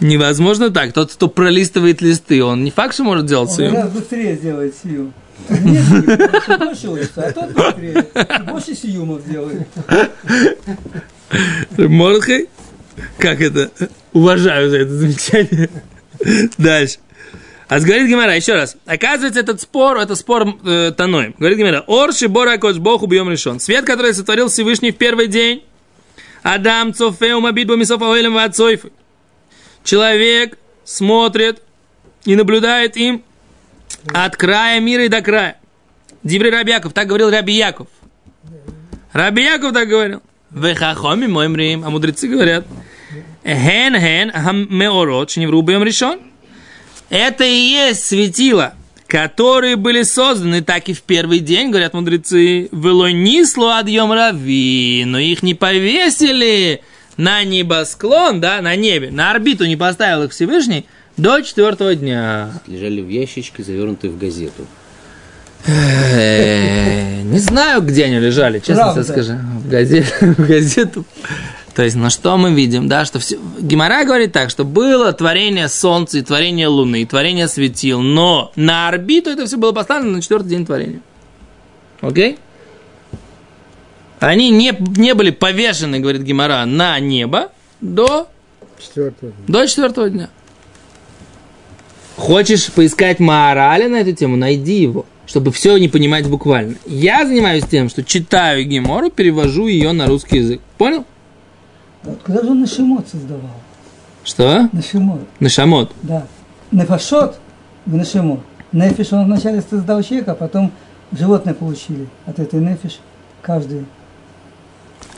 Невозможно 0.00 0.70
так. 0.70 0.92
Тот, 0.92 1.12
кто 1.12 1.28
пролистывает 1.28 2.02
листы, 2.02 2.42
он 2.42 2.64
не 2.64 2.70
факт, 2.70 2.94
что 2.94 3.04
может 3.04 3.26
делать 3.26 3.50
Он 3.50 3.56
сиюм. 3.56 3.74
гораздо 3.74 3.98
быстрее 3.98 4.36
сделает 4.36 4.74
сию. 4.82 5.12
Нет, 5.48 5.84
а 7.16 7.32
тот 7.32 7.52
быстрее. 7.52 8.06
Больше 8.50 8.74
сиюмов 8.74 9.28
делает. 9.28 9.66
Как 13.18 13.40
это? 13.40 13.70
Уважаю 14.12 14.70
за 14.70 14.78
это 14.78 14.90
замечание. 14.90 15.70
Дальше. 16.58 16.98
А 17.68 17.80
говорит 17.80 18.08
Гимара, 18.08 18.36
еще 18.36 18.54
раз. 18.54 18.76
Оказывается, 18.86 19.40
этот 19.40 19.60
спор, 19.60 19.98
это 19.98 20.14
спор 20.14 20.56
э, 20.64 20.92
Таной. 20.96 21.34
Говорит 21.36 21.58
Гимара, 21.58 21.84
אור 21.88 22.28
שברא 22.28 22.58
הקדוש 22.58 22.76
ברוך 22.76 23.02
הוא 23.02 23.13
ביום 23.13 23.28
ראשון. 23.28 23.58
Свет, 23.58 23.84
который 23.84 24.14
сотворил 24.14 24.48
Всевышний 24.48 24.92
в 24.92 24.96
первый 24.96 25.26
день. 25.26 25.64
אדם 26.42 26.94
צופה 26.94 27.44
ומביט 27.44 27.66
בו 27.66 27.72
מסוף 27.72 27.85
העולם 27.85 28.00
ועד 28.00 28.35
סופו. 28.35 28.92
Человек 29.82 30.58
смотрит 30.84 31.60
и 32.24 32.36
наблюдает 32.36 32.96
им 32.96 33.24
от 34.12 34.36
края 34.36 34.80
мира 34.80 35.04
и 35.04 35.08
до 35.08 35.22
края. 35.22 35.56
דברי 36.22 36.50
רבי 36.50 36.66
יעקב, 36.66 36.92
так 36.92 37.06
говорил 37.06 37.30
Раби 37.30 37.54
Яков. 37.54 37.88
Раби 39.12 39.42
Яков 39.42 39.72
так 39.72 39.88
говорил. 39.88 40.22
וחכמים 40.50 41.26
אומרים, 41.26 41.84
а 41.84 41.90
мудрецы 41.90 42.28
говорят. 42.28 42.66
Хен 43.44 43.94
хен 43.98 44.66
меорот, 44.70 45.30
шневру 45.30 45.62
бьем 45.62 45.82
решен. 45.82 46.18
Это 47.10 47.44
и 47.44 47.54
есть 47.54 48.04
светила, 48.06 48.74
которые 49.06 49.76
были 49.76 50.02
созданы 50.02 50.62
так 50.62 50.88
и 50.88 50.92
в 50.92 51.02
первый 51.02 51.38
день, 51.38 51.70
говорят 51.70 51.94
мудрецы, 51.94 52.68
было 52.72 53.12
нисло 53.12 53.78
адьем 53.78 54.10
рави, 54.12 55.04
но 55.06 55.18
их 55.18 55.42
не 55.44 55.54
повесили 55.54 56.82
на 57.16 57.44
небосклон, 57.44 58.40
да, 58.40 58.60
на 58.60 58.74
небе, 58.74 59.10
на 59.10 59.30
орбиту 59.30 59.66
не 59.66 59.76
поставил 59.76 60.24
их 60.24 60.32
Всевышний 60.32 60.86
до 61.16 61.40
четвертого 61.42 61.94
дня. 61.94 62.50
Лежали 62.66 63.00
в 63.00 63.08
ящичке, 63.08 63.62
завернутые 63.62 64.10
в 64.10 64.18
газету. 64.18 64.66
Э, 65.66 67.22
Не 67.22 67.38
знаю, 67.38 67.82
где 67.82 68.04
они 68.04 68.18
лежали, 68.18 68.58
честно 68.60 68.92
тебе 68.92 69.04
скажу. 69.04 69.32
В 69.34 69.68
газету, 69.68 70.08
в 70.20 70.46
газету. 70.46 71.04
То 71.74 71.82
есть, 71.82 71.96
на 71.96 72.08
что 72.08 72.38
мы 72.38 72.54
видим, 72.54 72.88
да, 72.88 73.04
что 73.04 73.18
все... 73.18 73.38
Гимара 73.58 74.04
говорит 74.04 74.32
так, 74.32 74.48
что 74.48 74.64
было 74.64 75.12
творение 75.12 75.68
Солнца 75.68 76.18
и 76.18 76.22
творение 76.22 76.68
Луны, 76.68 77.02
и 77.02 77.04
творение 77.06 77.48
светил, 77.48 78.00
но 78.00 78.50
на 78.56 78.88
орбиту 78.88 79.28
это 79.28 79.44
все 79.44 79.58
было 79.58 79.72
поставлено 79.72 80.12
на 80.16 80.22
четвертый 80.22 80.48
день 80.48 80.64
творения. 80.64 81.00
Окей? 82.00 82.38
Они 84.20 84.48
не, 84.48 84.74
не 84.96 85.14
были 85.14 85.30
повешены, 85.30 85.98
говорит 85.98 86.22
Гимара, 86.22 86.64
на 86.64 86.98
небо 86.98 87.50
до, 87.82 88.28
Четвертого. 88.78 89.32
до 89.46 89.66
четвертого 89.66 90.08
дня. 90.08 90.30
Хочешь 92.16 92.72
поискать 92.72 93.20
Маораля 93.20 93.88
на 93.88 93.96
эту 93.96 94.12
тему? 94.12 94.36
Найди 94.36 94.80
его. 94.82 95.04
чтобы 95.26 95.50
все 95.50 95.76
не 95.76 95.88
понимать 95.88 96.28
буквально. 96.28 96.76
Я 96.86 97.26
занимаюсь 97.26 97.64
тем, 97.64 97.88
что 97.88 98.04
читаю 98.04 98.64
Гемору, 98.64 99.10
перевожу 99.10 99.66
ее 99.66 99.90
на 99.92 100.06
русский 100.06 100.36
язык. 100.36 100.60
Понял? 100.78 101.04
Куда 102.24 102.42
же 102.42 102.50
он 102.50 102.60
Нашимот 102.60 103.08
создавал? 103.08 103.50
Что? 104.22 104.68
Нашимот, 104.72 105.20
Нашамот. 105.40 105.92
да. 106.02 106.26
Нефашот 106.70 107.38
в 107.86 107.94
Нашимот. 107.96 108.38
Нефиш 108.70 109.12
он 109.12 109.24
вначале 109.24 109.62
создал 109.68 110.00
человека, 110.02 110.32
а 110.32 110.34
потом 110.36 110.70
животные 111.10 111.54
получили 111.54 112.06
от 112.24 112.38
этой 112.38 112.60
нефиш 112.60 113.00
каждый. 113.42 113.84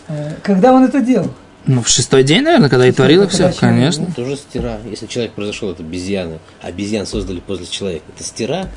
Э, 0.08 0.32
Когда 0.42 0.72
он 0.72 0.84
это 0.84 1.00
делал? 1.00 1.30
Ну, 1.68 1.82
в 1.82 1.88
шестой 1.88 2.25
день, 2.25 2.42
наверное, 2.42 2.68
когда 2.70 2.88
и 2.88 2.92
творило 2.92 3.26
когда 3.26 3.50
все, 3.50 3.60
конечно. 3.60 4.06
да? 4.06 4.12
Тоже 4.14 4.37
стира. 4.37 4.78
Если 4.90 5.06
человек 5.06 5.32
произошел 5.34 5.68
от 5.68 5.78
обезьяны, 5.80 6.38
а 6.62 6.68
обезьян 6.68 7.06
создали 7.06 7.40
после 7.40 7.66
человека, 7.66 8.04
это 8.14 8.25
стира? 8.25 8.68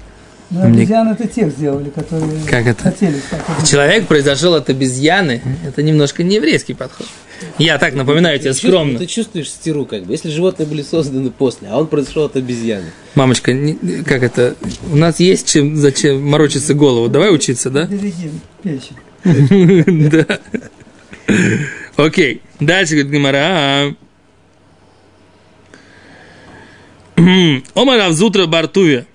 Ну, 0.50 0.62
обезьян 0.64 1.08
это 1.08 1.26
тех 1.26 1.50
сделали, 1.54 1.90
которые 1.90 2.30
Как 2.46 2.68
это? 2.68 2.84
хотели 2.84 3.14
обезьянами. 3.32 3.66
Человек 3.66 4.08
произошел 4.08 4.54
от 4.56 4.70
обезьяны. 4.70 5.42
Это 5.66 5.82
немножко 5.82 6.24
не 6.24 6.36
еврейский 6.36 6.74
подход. 6.74 7.08
Я 7.58 7.78
так 7.80 7.96
напоминаю 7.96 8.38
тебе 8.38 8.52
Ты 8.52 8.58
скромно. 8.68 9.00
Ты 9.00 9.06
чувствуешь 9.06 9.50
стиру, 9.50 9.86
как 9.86 10.04
бы. 10.04 10.12
Если 10.12 10.30
животные 10.30 10.68
были 10.68 10.82
созданы 10.84 11.32
после, 11.32 11.70
а 11.70 11.78
он 11.80 11.88
произошел 11.88 12.26
от 12.26 12.36
обезьяны. 12.36 12.92
Мамочка, 13.16 13.54
не- 13.54 14.04
как 14.04 14.22
это? 14.24 14.56
У 14.92 14.98
нас 14.98 15.22
есть 15.22 15.48
чем, 15.50 15.78
зачем 15.78 16.22
морочиться 16.30 16.74
голову. 16.74 17.08
Давай 17.08 17.34
учиться, 17.34 17.70
да? 17.70 17.86
Береги 17.86 18.32
печень. 18.62 18.98
Да. 20.28 20.40
Окей. 21.98 22.42
Дальше 22.60 22.96
говорит 22.96 23.12
Гимара. 23.12 23.96
Омар 27.74 28.00
Равзутра 28.00 28.46
Бартуве. 28.48 29.06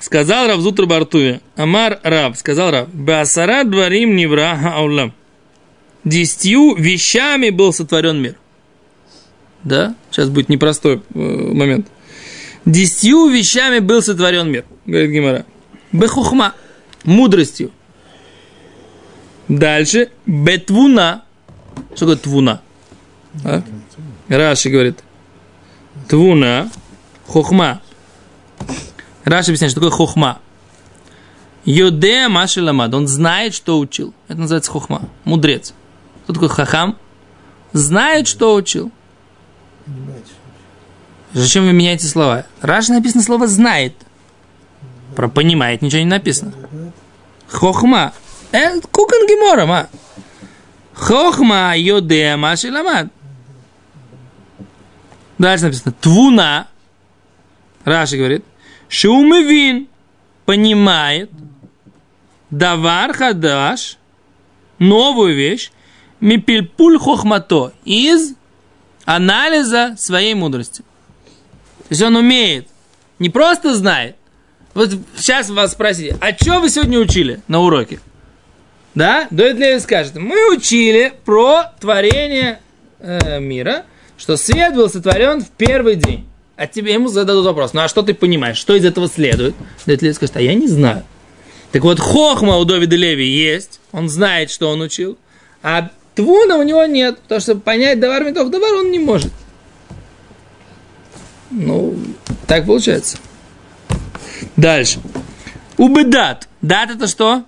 Сказал 0.00 0.48
Равзутра 0.48 0.86
Бартуве. 0.86 1.40
Амар 1.56 2.00
Рав. 2.02 2.38
Сказал 2.38 2.70
Рав. 2.70 2.88
Басара 2.92 3.64
дворим 3.64 4.16
невра 4.16 4.58
аулам. 4.74 5.12
Десятью 6.04 6.74
вещами 6.74 7.50
был 7.50 7.72
сотворен 7.72 8.20
мир. 8.20 8.36
Да? 9.62 9.94
Сейчас 10.10 10.28
будет 10.28 10.48
непростой 10.48 10.96
э, 11.14 11.18
момент. 11.18 11.86
Десятью 12.64 13.28
вещами 13.28 13.78
был 13.78 14.02
сотворен 14.02 14.50
мир, 14.50 14.64
говорит 14.84 15.10
Гимара. 15.10 15.46
Бехухма. 15.92 16.54
Мудростью. 17.04 17.70
Дальше. 19.48 20.10
Бетвуна. 20.26 21.24
Что 21.94 22.06
такое 22.06 22.16
твуна? 22.16 22.60
А? 23.44 23.62
Раши 24.28 24.70
говорит. 24.70 25.02
Твуна. 26.08 26.70
Хохма. 27.26 27.80
Раши 29.24 29.50
объясняет, 29.50 29.72
что 29.72 29.80
такое 29.80 29.96
хохма. 29.96 30.38
Йоде 31.64 32.28
Маши 32.28 32.62
Ламад. 32.62 32.92
Он 32.94 33.06
знает, 33.06 33.54
что 33.54 33.78
учил. 33.78 34.14
Это 34.28 34.40
называется 34.40 34.70
хохма. 34.70 35.08
Мудрец. 35.24 35.74
Кто 36.24 36.34
такой 36.34 36.48
хахам? 36.48 36.98
Знает, 37.72 38.26
что 38.26 38.54
учил. 38.54 38.90
Зачем 41.32 41.64
вы 41.64 41.72
меняете 41.72 42.06
слова? 42.06 42.44
Раши 42.60 42.92
написано 42.92 43.22
слово 43.22 43.46
знает. 43.46 43.94
Про 45.16 45.28
понимает 45.28 45.82
ничего 45.82 46.00
не 46.00 46.08
написано. 46.08 46.52
Хохма. 47.48 48.12
Э, 48.52 48.80
кукан 48.80 49.26
гемора, 49.26 49.66
ма. 49.66 49.88
Хохма 50.94 51.74
йоде 51.76 52.36
маши 52.36 52.70
ламад. 52.70 53.08
Дальше 55.38 55.64
написано. 55.64 55.94
Твуна. 56.00 56.68
Раши 57.84 58.16
говорит. 58.16 58.44
Шумевин. 58.88 59.88
Понимает. 60.44 61.30
Давар 62.50 63.12
хадаш. 63.12 63.98
Новую 64.78 65.34
вещь. 65.34 65.72
Мипильпуль 66.20 66.98
хохмато. 66.98 67.72
Из 67.84 68.34
анализа 69.04 69.94
своей 69.98 70.34
мудрости. 70.34 70.82
То 71.78 71.86
есть 71.90 72.02
он 72.02 72.16
умеет. 72.16 72.68
Не 73.18 73.30
просто 73.30 73.74
знает. 73.74 74.16
Вот 74.74 74.90
сейчас 75.16 75.50
вас 75.50 75.72
спросите, 75.72 76.16
а 76.20 76.32
что 76.34 76.60
вы 76.60 76.70
сегодня 76.70 76.98
учили 76.98 77.40
на 77.48 77.60
уроке? 77.60 78.00
Да? 78.94 79.26
Дуэт 79.30 79.56
Леви 79.56 79.80
скажет, 79.80 80.16
мы 80.16 80.54
учили 80.54 81.12
про 81.24 81.72
творение 81.80 82.60
э, 83.00 83.40
мира, 83.40 83.84
что 84.16 84.36
свет 84.36 84.74
был 84.74 84.90
сотворен 84.90 85.42
в 85.42 85.48
первый 85.50 85.96
день. 85.96 86.26
А 86.56 86.66
тебе 86.66 86.92
ему 86.92 87.08
зададут 87.08 87.46
вопрос, 87.46 87.72
ну 87.72 87.80
а 87.80 87.88
что 87.88 88.02
ты 88.02 88.14
понимаешь, 88.14 88.58
что 88.58 88.74
из 88.74 88.84
этого 88.84 89.08
следует? 89.08 89.54
Дуэт 89.86 90.02
Леви 90.02 90.14
скажет, 90.14 90.36
а 90.36 90.40
я 90.40 90.54
не 90.54 90.68
знаю. 90.68 91.04
Так 91.72 91.82
вот, 91.82 91.98
хохма 91.98 92.58
у 92.58 92.64
Довида 92.64 92.96
Леви 92.96 93.26
есть, 93.26 93.80
он 93.92 94.10
знает, 94.10 94.50
что 94.50 94.68
он 94.68 94.82
учил, 94.82 95.16
а 95.62 95.90
твуна 96.14 96.56
у 96.56 96.62
него 96.62 96.84
нет, 96.84 97.18
потому 97.20 97.40
что 97.40 97.54
понять 97.54 97.98
давар 97.98 98.24
метох 98.24 98.50
давар 98.50 98.74
он 98.74 98.90
не 98.90 98.98
может. 98.98 99.32
Ну, 101.50 101.96
так 102.46 102.66
получается. 102.66 103.18
Дальше. 104.56 105.00
Убедат. 105.78 106.48
Дат 106.60 106.90
это 106.90 107.06
что? 107.06 107.44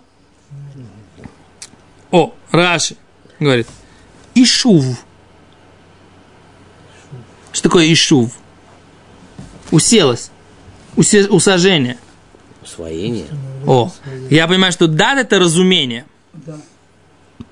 О, 2.14 2.32
Раши 2.52 2.96
говорит. 3.40 3.66
Ишув. 4.36 4.84
Что 7.52 7.62
такое 7.64 7.92
ишув? 7.92 8.30
Уселась. 9.72 10.30
Усе- 10.94 11.26
усажение. 11.26 11.98
Усвоение. 12.62 13.26
О, 13.66 13.90
я 14.30 14.46
понимаю, 14.46 14.70
что 14.70 14.86
дат 14.86 15.18
это 15.18 15.40
разумение. 15.40 16.04
Да. 16.32 16.56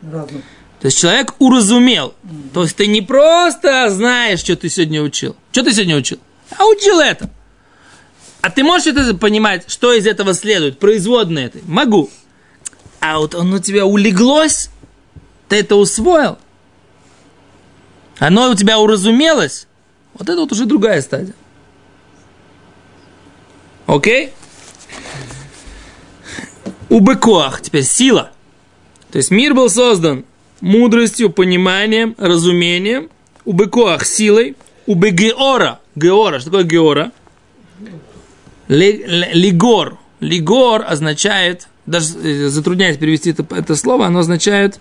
Разум. 0.00 0.42
То 0.78 0.86
есть 0.86 0.98
человек 1.00 1.34
уразумел. 1.40 2.14
То 2.54 2.62
есть 2.62 2.76
ты 2.76 2.86
не 2.86 3.02
просто 3.02 3.90
знаешь, 3.90 4.38
что 4.38 4.54
ты 4.54 4.68
сегодня 4.68 5.02
учил. 5.02 5.34
Что 5.50 5.64
ты 5.64 5.72
сегодня 5.72 5.96
учил? 5.96 6.20
А 6.56 6.66
учил 6.66 7.00
это. 7.00 7.28
А 8.42 8.50
ты 8.50 8.62
можешь 8.62 8.86
это 8.86 9.12
понимать, 9.14 9.68
что 9.68 9.92
из 9.92 10.06
этого 10.06 10.34
следует? 10.34 10.78
Производное 10.78 11.46
это? 11.46 11.58
Могу. 11.64 12.10
А 13.02 13.18
вот 13.18 13.34
оно 13.34 13.56
у 13.56 13.58
тебя 13.58 13.84
улеглось, 13.84 14.70
ты 15.48 15.56
это 15.56 15.74
усвоил, 15.74 16.38
оно 18.20 18.48
у 18.50 18.54
тебя 18.54 18.78
уразумелось, 18.78 19.66
вот 20.14 20.28
это 20.28 20.40
вот 20.40 20.52
уже 20.52 20.66
другая 20.66 21.02
стадия. 21.02 21.34
Окей? 23.86 24.30
Убекоах, 26.88 27.60
теперь 27.60 27.82
сила. 27.82 28.30
То 29.10 29.18
есть 29.18 29.32
мир 29.32 29.52
был 29.52 29.68
создан 29.68 30.24
мудростью, 30.60 31.30
пониманием, 31.30 32.14
разумением, 32.18 33.10
убекоах 33.44 34.06
силой, 34.06 34.56
убегеора. 34.86 35.80
Геора, 35.96 36.38
что 36.38 36.50
такое 36.50 36.64
геора? 36.64 37.10
Ли- 38.68 39.04
ли- 39.04 39.30
Лигор. 39.32 39.98
Лигор 40.20 40.84
означает, 40.86 41.66
даже 41.86 42.16
э, 42.18 42.48
затрудняюсь 42.48 42.96
перевести 42.96 43.30
это, 43.30 43.46
это 43.54 43.76
слово, 43.76 44.06
оно 44.06 44.20
означает, 44.20 44.78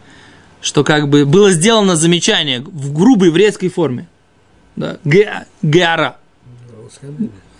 что 0.61 0.83
как 0.83 1.09
бы 1.09 1.25
было 1.25 1.51
сделано 1.51 1.95
замечание 1.95 2.59
в 2.61 2.93
грубой 2.93 3.29
еврейской 3.29 3.69
форме. 3.69 4.07
Да, 4.75 4.97
ге- 5.03 5.45
геара. 5.61 6.17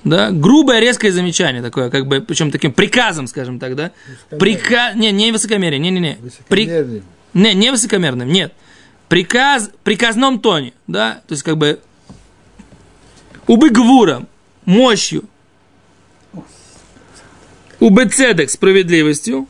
Да, 0.03 0.31
грубое 0.31 0.79
резкое 0.79 1.11
замечание 1.11 1.61
такое, 1.61 1.89
как 1.91 2.07
бы, 2.07 2.21
причем 2.21 2.49
таким 2.51 2.71
приказом, 2.73 3.27
скажем 3.27 3.59
так, 3.59 3.75
да? 3.75 3.91
Приказ, 4.39 4.95
не, 4.95 5.11
не 5.11 5.31
высокомерие, 5.31 5.79
не, 5.79 5.91
не, 5.91 5.99
не. 5.99 6.17
При- 6.47 6.65
не, 7.33 7.53
не 7.53 7.71
высокомерным, 7.71 8.27
нет. 8.27 8.53
Приказ, 9.09 9.69
приказном 9.83 10.39
тоне, 10.39 10.73
да, 10.87 11.21
то 11.27 11.33
есть 11.33 11.43
как 11.43 11.57
бы 11.57 11.79
убыгвуром, 13.47 14.27
мощью, 14.65 15.25
убецедек 17.81 18.49
справедливостью, 18.49 19.47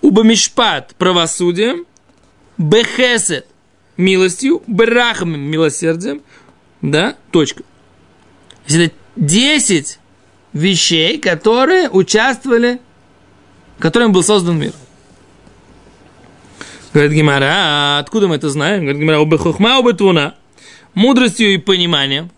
убамишпат 0.00 0.94
правосудием, 0.96 1.84
бехесет 2.56 3.46
милостью, 3.98 4.62
брахам 4.66 5.38
милосердием, 5.38 6.22
да, 6.80 7.16
точка. 7.32 7.64
Это 8.66 8.94
10 9.16 9.98
вещей, 10.52 11.18
которые 11.18 11.90
участвовали, 11.90 12.80
которым 13.78 14.12
был 14.12 14.22
создан 14.22 14.58
мир. 14.58 14.72
Говорит 16.94 17.12
Гимара, 17.12 17.50
а 17.52 17.98
откуда 17.98 18.28
мы 18.28 18.36
это 18.36 18.48
знаем? 18.48 18.82
Говорит 18.82 19.00
Гимара, 19.00 19.18
убы 19.18 19.38
хухма, 19.38 19.78
убы 19.78 19.92
твуна. 19.92 20.36
Мудростью 20.94 21.52
и 21.54 21.58
пониманием. 21.58 22.30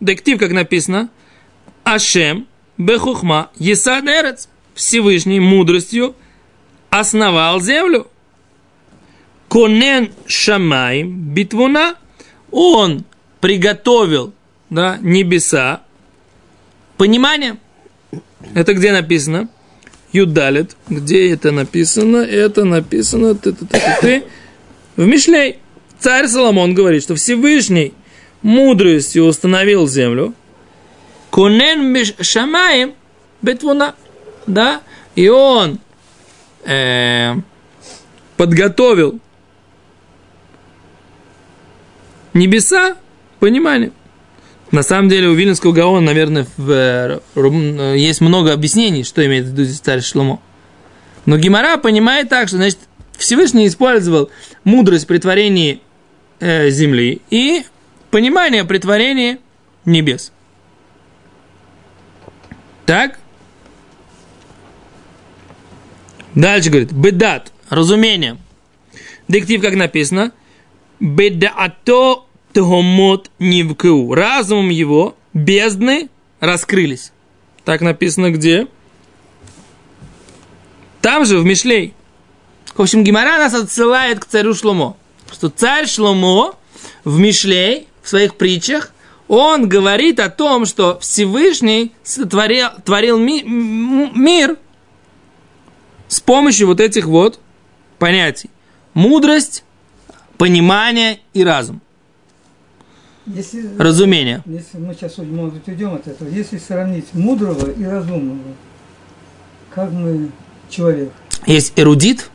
Дектив, 0.00 0.38
как 0.38 0.52
написано, 0.52 1.10
Ашем, 1.84 2.46
бехухма, 2.78 3.50
есад 3.56 4.04
эрец. 4.06 4.48
Всевышний 4.74 5.40
мудростью 5.40 6.14
основал 6.90 7.60
землю. 7.60 8.06
Конен 9.48 10.12
шамаим 10.26 11.34
битвуна. 11.34 11.96
Он 12.50 13.04
приготовил 13.40 14.32
да, 14.70 14.98
небеса. 15.00 15.82
Понимание. 16.96 17.56
Это 18.54 18.74
где 18.74 18.92
написано? 18.92 19.48
Юдалит. 20.12 20.76
Где 20.88 21.32
это 21.32 21.50
написано? 21.50 22.18
Это 22.18 22.64
написано 22.64 23.34
ты, 23.34 23.52
ты, 23.52 23.66
ты, 23.66 23.78
ты, 23.78 23.96
ты, 24.00 24.24
в 24.96 25.06
Мишлей. 25.06 25.58
Царь 25.98 26.28
Соломон 26.28 26.74
говорит, 26.74 27.02
что 27.02 27.16
Всевышний 27.16 27.92
мудростью 28.42 29.24
установил 29.24 29.88
землю. 29.88 30.34
Кунен 31.30 31.96
шамаем 32.20 32.94
бетвуна. 33.42 33.94
Да? 34.46 34.80
И 35.14 35.28
он 35.28 35.78
э, 36.64 37.34
подготовил 38.36 39.20
небеса 42.34 42.96
понимание. 43.40 43.92
На 44.70 44.82
самом 44.82 45.08
деле 45.08 45.28
у 45.28 45.34
Вильнинского 45.34 45.72
Гаона, 45.72 46.00
наверное, 46.00 46.46
в, 46.56 46.70
э, 46.70 47.94
есть 47.96 48.20
много 48.20 48.52
объяснений, 48.52 49.02
что 49.04 49.24
имеет 49.24 49.46
в 49.46 49.48
виду 49.48 49.64
здесь 49.64 49.80
царь 49.80 50.02
Шломо. 50.02 50.40
Но 51.24 51.36
Гимара 51.38 51.76
понимает 51.78 52.28
так, 52.28 52.48
что 52.48 52.58
значит, 52.58 52.78
Всевышний 53.16 53.66
использовал 53.66 54.30
мудрость 54.64 55.06
при 55.06 55.18
творении 55.18 55.80
э, 56.40 56.70
земли 56.70 57.20
и 57.30 57.64
понимание 58.10 58.64
при 58.64 58.78
творении 58.78 59.38
небес. 59.84 60.32
Так? 62.88 63.18
Дальше 66.34 66.70
говорит, 66.70 66.90
бедат, 66.90 67.52
разумение. 67.68 68.38
Диктив, 69.28 69.60
как 69.60 69.74
написано, 69.74 70.32
бедаато 70.98 72.24
тхомот 72.54 73.30
нивку. 73.38 74.14
Разумом 74.14 74.70
его 74.70 75.14
бездны 75.34 76.08
раскрылись. 76.40 77.12
Так 77.66 77.82
написано 77.82 78.30
где? 78.30 78.68
Там 81.02 81.26
же, 81.26 81.40
в 81.40 81.44
Мишлей. 81.44 81.92
В 82.74 82.80
общем, 82.80 83.04
Гимара 83.04 83.36
нас 83.36 83.52
отсылает 83.52 84.20
к 84.20 84.24
царю 84.24 84.54
Шломо. 84.54 84.96
Что 85.30 85.50
царь 85.50 85.86
Шломо 85.86 86.54
в 87.04 87.18
Мишлей, 87.18 87.86
в 88.00 88.08
своих 88.08 88.36
притчах, 88.36 88.94
он 89.28 89.68
говорит 89.68 90.18
о 90.20 90.30
том, 90.30 90.64
что 90.64 90.98
Всевышний 91.00 91.92
сотворил, 92.02 92.68
творил 92.84 93.18
ми, 93.18 93.42
мир 93.42 94.56
с 96.08 96.20
помощью 96.20 96.66
вот 96.66 96.80
этих 96.80 97.06
вот 97.06 97.38
понятий. 97.98 98.50
Мудрость, 98.94 99.64
понимание 100.38 101.20
и 101.34 101.44
разум. 101.44 101.80
Если, 103.26 103.76
Разумение. 103.78 104.42
Если 104.46 104.78
мы 104.78 104.94
сейчас, 104.94 105.18
может 105.18 105.54
быть, 105.54 105.68
уйдем 105.68 105.94
от 105.94 106.06
этого, 106.08 106.28
если 106.30 106.56
сравнить 106.56 107.12
мудрого 107.12 107.70
и 107.70 107.84
разумного, 107.84 108.40
как 109.70 109.92
мы 109.92 110.30
человек, 110.70 111.12
Есть 111.46 111.74
эрудит, 111.76 112.30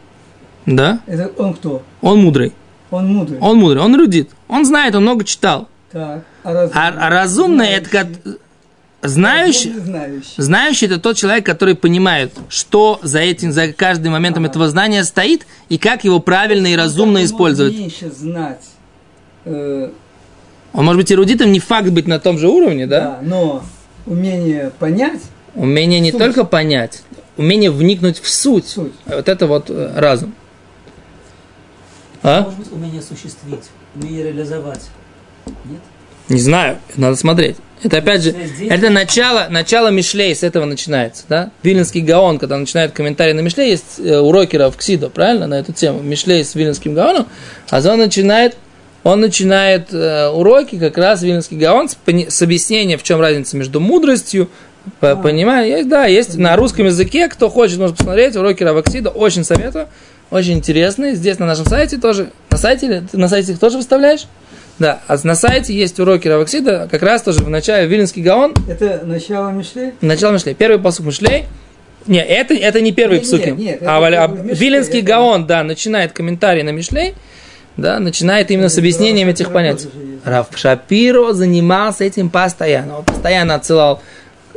да, 0.68 1.02
это 1.08 1.32
он 1.42 1.56
кто? 1.56 1.82
он 2.02 2.22
мудрый. 2.22 2.54
Он 2.92 3.08
мудрый. 3.08 3.40
Он 3.40 3.58
мудрый, 3.58 3.82
он 3.82 3.96
эрудит. 3.96 4.30
Он 4.48 4.66
знает, 4.66 4.94
он 4.94 5.02
много 5.02 5.24
читал. 5.24 5.68
Так. 5.92 6.24
А 6.44 6.54
разумный? 6.54 6.82
А, 6.82 6.88
а 7.08 7.10
разумный 7.10 7.68
это 7.70 7.90
как 7.90 8.08
знающий, 9.02 9.70
Разумный, 9.70 9.86
знающий. 9.86 10.42
знающий 10.42 10.86
это 10.86 11.00
тот 11.00 11.18
человек, 11.18 11.46
который 11.46 11.76
понимает, 11.76 12.34
что 12.50 13.00
за 13.04 13.20
этим, 13.20 13.52
за 13.52 13.74
каждым 13.74 14.14
моментом 14.14 14.46
этого 14.46 14.68
знания 14.70 15.04
стоит 15.04 15.46
и 15.70 15.78
как 15.78 16.04
его 16.04 16.20
правильно 16.20 16.68
и 16.68 16.76
разумно 16.76 17.20
Он 17.20 17.26
использовать. 17.26 17.78
меньше 17.78 18.10
знать, 18.12 18.64
э, 19.46 19.90
Он 20.74 20.86
может 20.86 21.02
быть 21.02 21.12
эрудитом, 21.12 21.52
не 21.52 21.60
факт 21.60 21.90
быть 21.90 22.08
на 22.08 22.20
том 22.20 22.38
же 22.38 22.48
уровне, 22.48 22.88
да? 22.88 23.00
да, 23.02 23.20
но 23.22 23.64
умение 24.06 24.72
понять 24.80 25.22
Умение 25.56 26.00
не 26.00 26.10
Суть. 26.12 26.20
только 26.20 26.46
понять, 26.46 27.04
умение 27.38 27.70
вникнуть 27.70 28.20
в 28.20 28.28
суть. 28.28 28.68
Суть. 28.68 28.94
Вот 29.06 29.30
это 29.30 29.46
вот 29.46 29.70
э, 29.70 29.94
разум. 29.96 30.34
А? 32.24 32.42
Может 32.42 32.58
быть, 32.60 32.72
умение 32.72 33.00
осуществить, 33.02 33.70
умение 33.96 34.24
реализовать. 34.24 34.90
Нет? 35.66 35.82
Не 36.30 36.40
знаю, 36.40 36.78
надо 36.96 37.16
смотреть. 37.16 37.58
Это 37.84 37.98
опять 37.98 38.24
же, 38.24 38.34
это 38.70 38.90
начало, 38.90 39.48
начало 39.50 39.90
Мишлей, 39.90 40.34
с 40.34 40.42
этого 40.44 40.64
начинается, 40.64 41.24
да? 41.28 41.52
Виленский 41.64 42.00
Гаон, 42.00 42.40
когда 42.40 42.58
начинает 42.58 42.94
комментарий 42.94 43.34
на 43.34 43.42
Мишлей, 43.42 43.72
есть 43.72 44.00
э, 44.00 44.20
у 44.20 44.32
Рокера 44.32 44.70
в 44.70 44.78
Ксидо, 44.78 45.10
правильно, 45.10 45.48
на 45.48 45.56
эту 45.56 45.74
тему, 45.74 46.00
Мишлей 46.00 46.46
с 46.46 46.56
Виленским 46.56 46.94
Гаоном, 46.94 47.28
а 47.70 47.82
он 47.86 48.00
начинает, 48.00 48.56
он 49.04 49.20
начинает 49.20 49.94
э, 49.94 50.30
уроки, 50.30 50.80
как 50.80 50.98
раз 50.98 51.24
Виленский 51.24 51.58
Гаон, 51.58 51.90
с, 51.90 51.98
с 52.30 52.42
объяснением, 52.42 53.00
в 53.00 53.04
чем 53.04 53.20
разница 53.20 53.58
между 53.58 53.82
мудростью, 53.82 54.50
по- 55.02 55.18
понимание, 55.18 55.80
есть, 55.80 55.90
да, 55.90 56.06
есть 56.06 56.38
на 56.38 56.56
русском 56.56 56.86
языке, 56.86 57.28
кто 57.28 57.50
хочет, 57.50 57.80
может 57.80 57.98
посмотреть, 57.98 58.38
уроки 58.38 58.64
Раваксида, 58.64 59.10
очень 59.10 59.44
советую, 59.44 59.90
очень 60.32 60.54
интересный, 60.54 61.16
здесь 61.16 61.38
на 61.38 61.46
нашем 61.46 61.66
сайте 61.66 61.98
тоже, 61.98 62.30
на 62.50 62.58
сайте, 62.58 63.04
на 63.12 63.28
сайте 63.28 63.52
их 63.52 63.60
тоже 63.60 63.76
выставляешь? 63.76 64.26
Да, 64.80 65.02
а 65.08 65.18
на 65.24 65.36
сайте 65.36 65.74
есть 65.74 66.00
уроки 66.00 66.28
Раваксида, 66.28 66.88
как 66.90 67.04
раз 67.04 67.22
тоже 67.22 67.44
в 67.44 67.50
начале 67.50 67.88
Виленский 67.88 68.24
Гаон, 68.24 68.54
это 68.68 69.02
начало 69.06 69.50
Мишлей. 69.50 69.92
Начало 70.02 70.34
Мишлей. 70.34 70.56
Первый 70.56 70.80
посук 70.82 71.06
Мишлей. 71.06 71.46
Не, 72.08 72.22
это, 72.24 72.54
это 72.56 72.82
не 72.82 72.92
первый 72.92 73.20
Не, 73.20 73.24
псуки. 73.24 73.50
нет, 73.50 73.58
нет, 73.58 73.84
а, 73.86 73.98
а 74.06 74.28
Мишлей, 74.28 74.56
Виленский 74.56 75.00
это- 75.00 75.08
Гаон, 75.08 75.46
да, 75.46 75.64
начинает 75.64 76.12
комментарий 76.12 76.64
на 76.64 76.72
Мишлей, 76.72 77.14
да, 77.78 78.00
начинает 78.00 78.50
именно 78.52 78.68
с 78.70 78.78
объяснением 78.78 79.30
этих 79.30 79.54
понятий. 79.54 79.90
Рав 80.26 80.48
Шапиро 80.56 81.34
занимался 81.34 82.04
этим 82.04 82.30
постоянно. 82.30 82.98
Он 83.00 83.04
постоянно 83.06 83.56
отсылал 83.56 84.02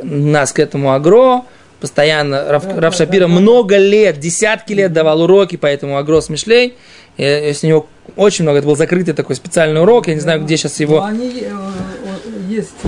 нас 0.01 0.51
к 0.51 0.59
этому 0.59 0.93
агро, 0.93 1.43
постоянно 1.79 2.43
Рав, 2.51 2.63
Да, 2.65 2.81
Рав 2.81 2.91
да, 2.93 2.97
Шапиро 2.97 3.27
да, 3.27 3.33
да. 3.33 3.39
много 3.39 3.77
лет, 3.77 4.19
десятки 4.19 4.73
лет 4.73 4.91
давал 4.93 5.21
уроки 5.21 5.57
по 5.57 5.67
этому 5.67 5.97
агро 5.97 6.21
с 6.21 6.29
Мишлей. 6.29 6.73
Если 7.17 7.67
у 7.67 7.69
него 7.69 7.87
очень 8.15 8.43
много, 8.43 8.59
это 8.59 8.67
был 8.67 8.75
закрытый 8.75 9.13
такой 9.13 9.35
специальный 9.35 9.81
урок, 9.81 10.07
я 10.07 10.15
не 10.15 10.19
знаю, 10.19 10.43
где 10.43 10.57
сейчас 10.57 10.79
его... 10.79 10.99
Но 10.99 11.05
они 11.05 11.41
э, 11.41 11.51
э, 11.51 12.49
есть. 12.49 12.73
э, 12.83 12.87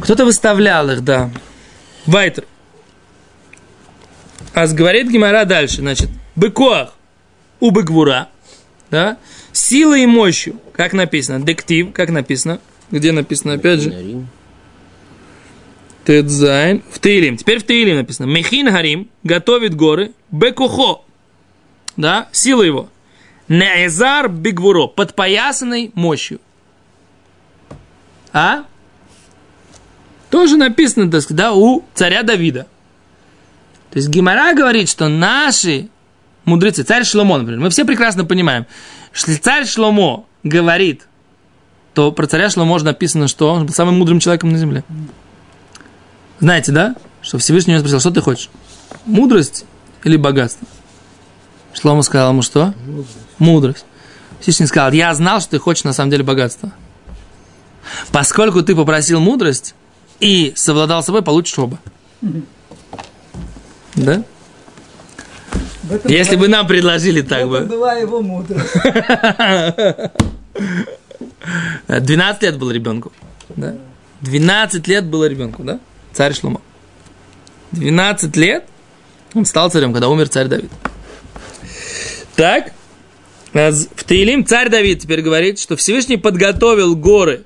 Кто-то 0.00 0.24
выставлял 0.24 0.90
их, 0.90 1.02
да. 1.04 1.30
Вайтер. 2.06 2.44
А 4.54 4.66
говорит 4.66 5.10
Гимара 5.10 5.44
дальше, 5.44 5.76
значит, 5.76 6.08
быкоах 6.34 6.94
у 7.60 7.70
быгвура, 7.70 8.28
да, 8.90 9.18
силой 9.52 10.02
и 10.02 10.06
мощью, 10.06 10.60
как 10.72 10.92
написано, 10.92 11.44
дектив, 11.44 11.92
как 11.92 12.10
написано, 12.10 12.60
где 12.90 13.12
написано, 13.12 13.54
опять 13.54 13.80
же. 13.80 14.24
Тедзайн, 16.04 16.82
в 16.90 16.98
Таилим, 17.00 17.36
теперь 17.36 17.58
в 17.58 17.64
Таилим 17.64 17.96
написано, 17.96 18.26
Мехин 18.26 18.70
Харим 18.70 19.10
готовит 19.24 19.74
горы, 19.74 20.12
бекухо, 20.30 21.02
да, 21.96 22.28
сила 22.32 22.62
его, 22.62 22.88
Неэзар 23.48 24.28
бигвуро, 24.28 24.86
подпоясанной 24.86 25.90
мощью. 25.94 26.40
А? 28.32 28.64
Тоже 30.30 30.56
написано, 30.56 31.10
так 31.10 31.24
да, 31.30 31.52
у 31.52 31.84
царя 31.94 32.22
Давида. 32.22 32.66
То 33.90 33.96
есть 33.96 34.08
Гимара 34.08 34.54
говорит, 34.54 34.90
что 34.90 35.08
наши 35.08 35.88
мудрецы, 36.44 36.82
царь 36.82 37.04
Шломо, 37.04 37.38
например, 37.38 37.60
мы 37.60 37.70
все 37.70 37.84
прекрасно 37.84 38.24
понимаем, 38.24 38.66
что 39.12 39.30
если 39.30 39.42
царь 39.42 39.66
Шломо 39.66 40.26
говорит, 40.42 41.06
то 41.94 42.12
про 42.12 42.26
царя 42.26 42.50
Шломо 42.50 42.78
написано, 42.78 43.28
что 43.28 43.52
он 43.52 43.66
был 43.66 43.72
самым 43.72 43.98
мудрым 43.98 44.20
человеком 44.20 44.50
на 44.50 44.58
земле. 44.58 44.84
Знаете, 46.40 46.72
да? 46.72 46.94
Что 47.22 47.38
Всевышний 47.38 47.72
его 47.72 47.80
спросил, 47.80 48.00
что 48.00 48.10
ты 48.10 48.20
хочешь? 48.20 48.50
Мудрость 49.06 49.64
или 50.04 50.16
богатство? 50.16 50.66
Шломо 51.80 52.02
сказал 52.02 52.30
ему 52.30 52.42
что? 52.42 52.74
Мудрость. 53.38 53.84
Всевышний 54.40 54.66
сказал, 54.66 54.92
я 54.92 55.14
знал, 55.14 55.40
что 55.40 55.50
ты 55.52 55.58
хочешь 55.58 55.84
на 55.84 55.92
самом 55.92 56.10
деле 56.10 56.24
богатство. 56.24 56.72
Поскольку 58.12 58.62
ты 58.62 58.74
попросил 58.76 59.20
мудрость 59.20 59.74
и 60.20 60.52
совладал 60.56 61.02
собой, 61.02 61.22
получишь 61.22 61.58
оба. 61.58 61.78
Да? 63.94 64.22
Если 66.04 66.36
была- 66.36 66.40
бы 66.40 66.48
нам 66.48 66.66
предложили 66.66 67.22
так 67.22 67.38
этом 67.38 67.50
бы. 67.50 67.60
была 67.62 67.94
его 67.94 68.20
мудрость. 68.20 68.74
12 71.88 72.42
лет 72.42 72.58
было 72.58 72.70
ребенку. 72.70 73.12
Да? 73.56 73.74
12 74.20 74.86
лет 74.88 75.06
было 75.06 75.24
ребенку, 75.26 75.62
да? 75.62 75.78
Царь 76.12 76.34
Шломо. 76.34 76.60
12 77.72 78.36
лет 78.36 78.64
он 79.34 79.44
стал 79.44 79.70
царем, 79.70 79.92
когда 79.92 80.08
умер 80.08 80.28
царь 80.28 80.48
Давид. 80.48 80.70
Так, 82.38 82.70
в 83.52 84.04
Таилим 84.06 84.46
царь 84.46 84.68
Давид 84.68 85.00
теперь 85.00 85.22
говорит, 85.22 85.58
что 85.58 85.74
Всевышний 85.74 86.18
подготовил 86.18 86.94
горы 86.94 87.42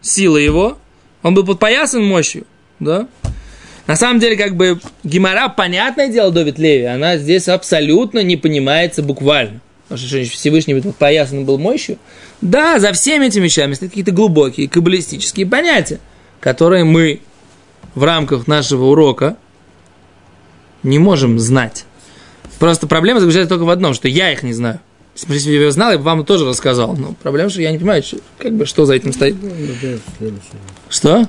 силы 0.00 0.40
его, 0.40 0.78
он 1.22 1.34
был 1.34 1.44
подпоясан 1.44 2.02
мощью, 2.02 2.46
да? 2.78 3.06
На 3.86 3.96
самом 3.96 4.18
деле, 4.18 4.38
как 4.38 4.56
бы, 4.56 4.80
Гимара, 5.04 5.50
понятное 5.50 6.08
дело, 6.08 6.30
Довид 6.30 6.58
Леви, 6.58 6.86
она 6.86 7.18
здесь 7.18 7.48
абсолютно 7.48 8.22
не 8.22 8.38
понимается 8.38 9.02
буквально. 9.02 9.60
Что 9.94 10.24
Всевышний 10.24 10.72
подпоясан 10.80 11.44
был 11.44 11.58
мощью. 11.58 11.98
Да, 12.40 12.78
за 12.78 12.94
всеми 12.94 13.26
этими 13.26 13.44
вещами 13.44 13.74
стоят 13.74 13.92
какие-то 13.92 14.12
глубокие 14.12 14.70
каббалистические 14.70 15.44
понятия, 15.44 16.00
которые 16.40 16.84
мы 16.84 17.20
в 17.94 18.04
рамках 18.04 18.46
нашего 18.46 18.86
урока 18.86 19.36
не 20.82 20.98
можем 20.98 21.38
знать. 21.38 21.84
Просто 22.60 22.86
проблема 22.86 23.20
заключается 23.20 23.48
только 23.48 23.64
в 23.64 23.70
одном, 23.70 23.94
что 23.94 24.06
я 24.06 24.32
их 24.32 24.42
не 24.42 24.52
знаю. 24.52 24.80
Если 25.16 25.56
бы 25.56 25.64
я 25.64 25.70
знал, 25.70 25.92
я 25.92 25.98
бы 25.98 26.04
вам 26.04 26.26
тоже 26.26 26.46
рассказал. 26.46 26.94
Но 26.94 27.14
проблема, 27.22 27.48
что 27.48 27.62
я 27.62 27.72
не 27.72 27.78
понимаю, 27.78 28.02
что, 28.02 28.18
как 28.38 28.52
бы, 28.52 28.66
что 28.66 28.84
за 28.84 28.94
этим 28.94 29.14
стоит. 29.14 29.34
Что? 30.90 31.26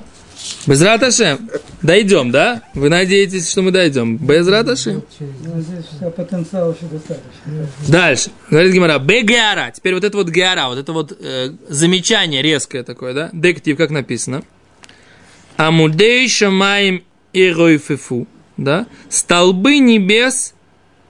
Без 0.66 0.82
Раташем. 0.82 1.50
Дойдем, 1.80 2.30
да? 2.30 2.62
Вы 2.74 2.90
надеетесь, 2.90 3.50
что 3.50 3.62
мы 3.62 3.70
дойдем? 3.70 4.18
Без 4.18 4.46
Раташем. 4.46 5.02
Ну, 5.20 5.60
здесь 5.60 5.86
все, 5.96 6.10
потенциала 6.10 6.74
еще 6.74 6.86
достаточно. 6.86 7.68
Дальше. 7.88 8.30
Говорит 8.50 8.74
Гимара. 8.74 8.98
Бегара. 8.98 9.72
Теперь 9.74 9.94
вот 9.94 10.04
это 10.04 10.16
вот 10.16 10.28
геара, 10.28 10.68
вот 10.68 10.78
это 10.78 10.92
вот 10.92 11.16
э, 11.18 11.52
замечание 11.68 12.42
резкое 12.42 12.82
такое, 12.82 13.14
да? 13.14 13.30
Дектив, 13.32 13.78
как 13.78 13.90
написано. 13.90 14.42
Амудей 15.56 16.28
шамаем 16.28 17.02
иройфифу. 17.32 18.26
Да? 18.58 18.86
Столбы 19.08 19.78
небес 19.78 20.52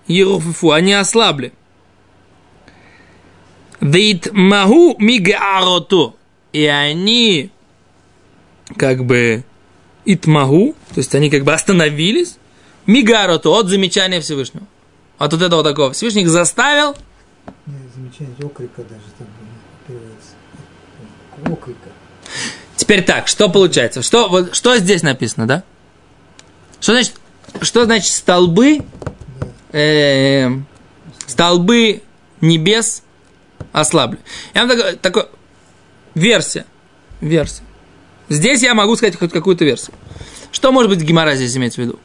иройфифу. 0.09 0.73
Они 0.73 0.93
ослабли. 0.93 1.53
Вид 3.81 4.29
магу 4.33 4.97
мигароту. 4.99 6.17
И 6.53 6.67
они 6.67 7.51
как 8.77 9.05
бы 9.05 9.45
итмагу, 10.05 10.75
то 10.91 10.99
есть 10.99 11.15
они 11.15 11.31
как 11.31 11.45
бы 11.45 11.53
остановились, 11.53 12.37
мигароту 12.87 13.53
от 13.53 13.69
замечания 13.69 14.21
Всевышнего. 14.21 14.67
От 15.19 15.33
вот 15.33 15.43
этого 15.43 15.63
такого. 15.63 15.93
Всевышний 15.93 16.23
их 16.23 16.29
заставил, 16.29 16.97
Не, 17.67 17.75
замечание 17.95 18.45
окрика 18.45 18.83
даже 18.83 19.03
там. 19.19 19.27
Окрика. 21.53 21.91
Теперь 22.77 23.05
так, 23.05 23.29
что 23.29 23.49
получается? 23.49 24.03
Что, 24.03 24.29
вот, 24.29 24.55
что 24.55 24.77
здесь 24.77 25.03
написано, 25.03 25.47
да? 25.47 25.63
Что 26.81 26.93
значит, 26.93 27.15
что 27.61 27.85
значит 27.85 28.13
столбы, 28.13 28.81
э, 29.73 30.51
столбы 31.27 32.03
небес 32.41 33.03
ослабли? 33.73 34.19
Я 34.55 34.67
вам 34.67 34.77
такой, 34.77 34.97
такой 34.97 35.27
версия, 36.15 36.67
версия. 37.21 37.63
Здесь 38.29 38.63
я 38.63 38.75
могу 38.75 38.97
сказать 38.97 39.17
хоть 39.19 39.33
какую-то 39.33 39.65
версию. 39.65 39.95
Что 40.51 40.73
может 40.73 40.91
быть 40.91 41.01
Гемора 41.03 41.35
здесь 41.35 41.57
иметь 41.57 41.75
в 41.75 41.79
виду? 41.79 41.99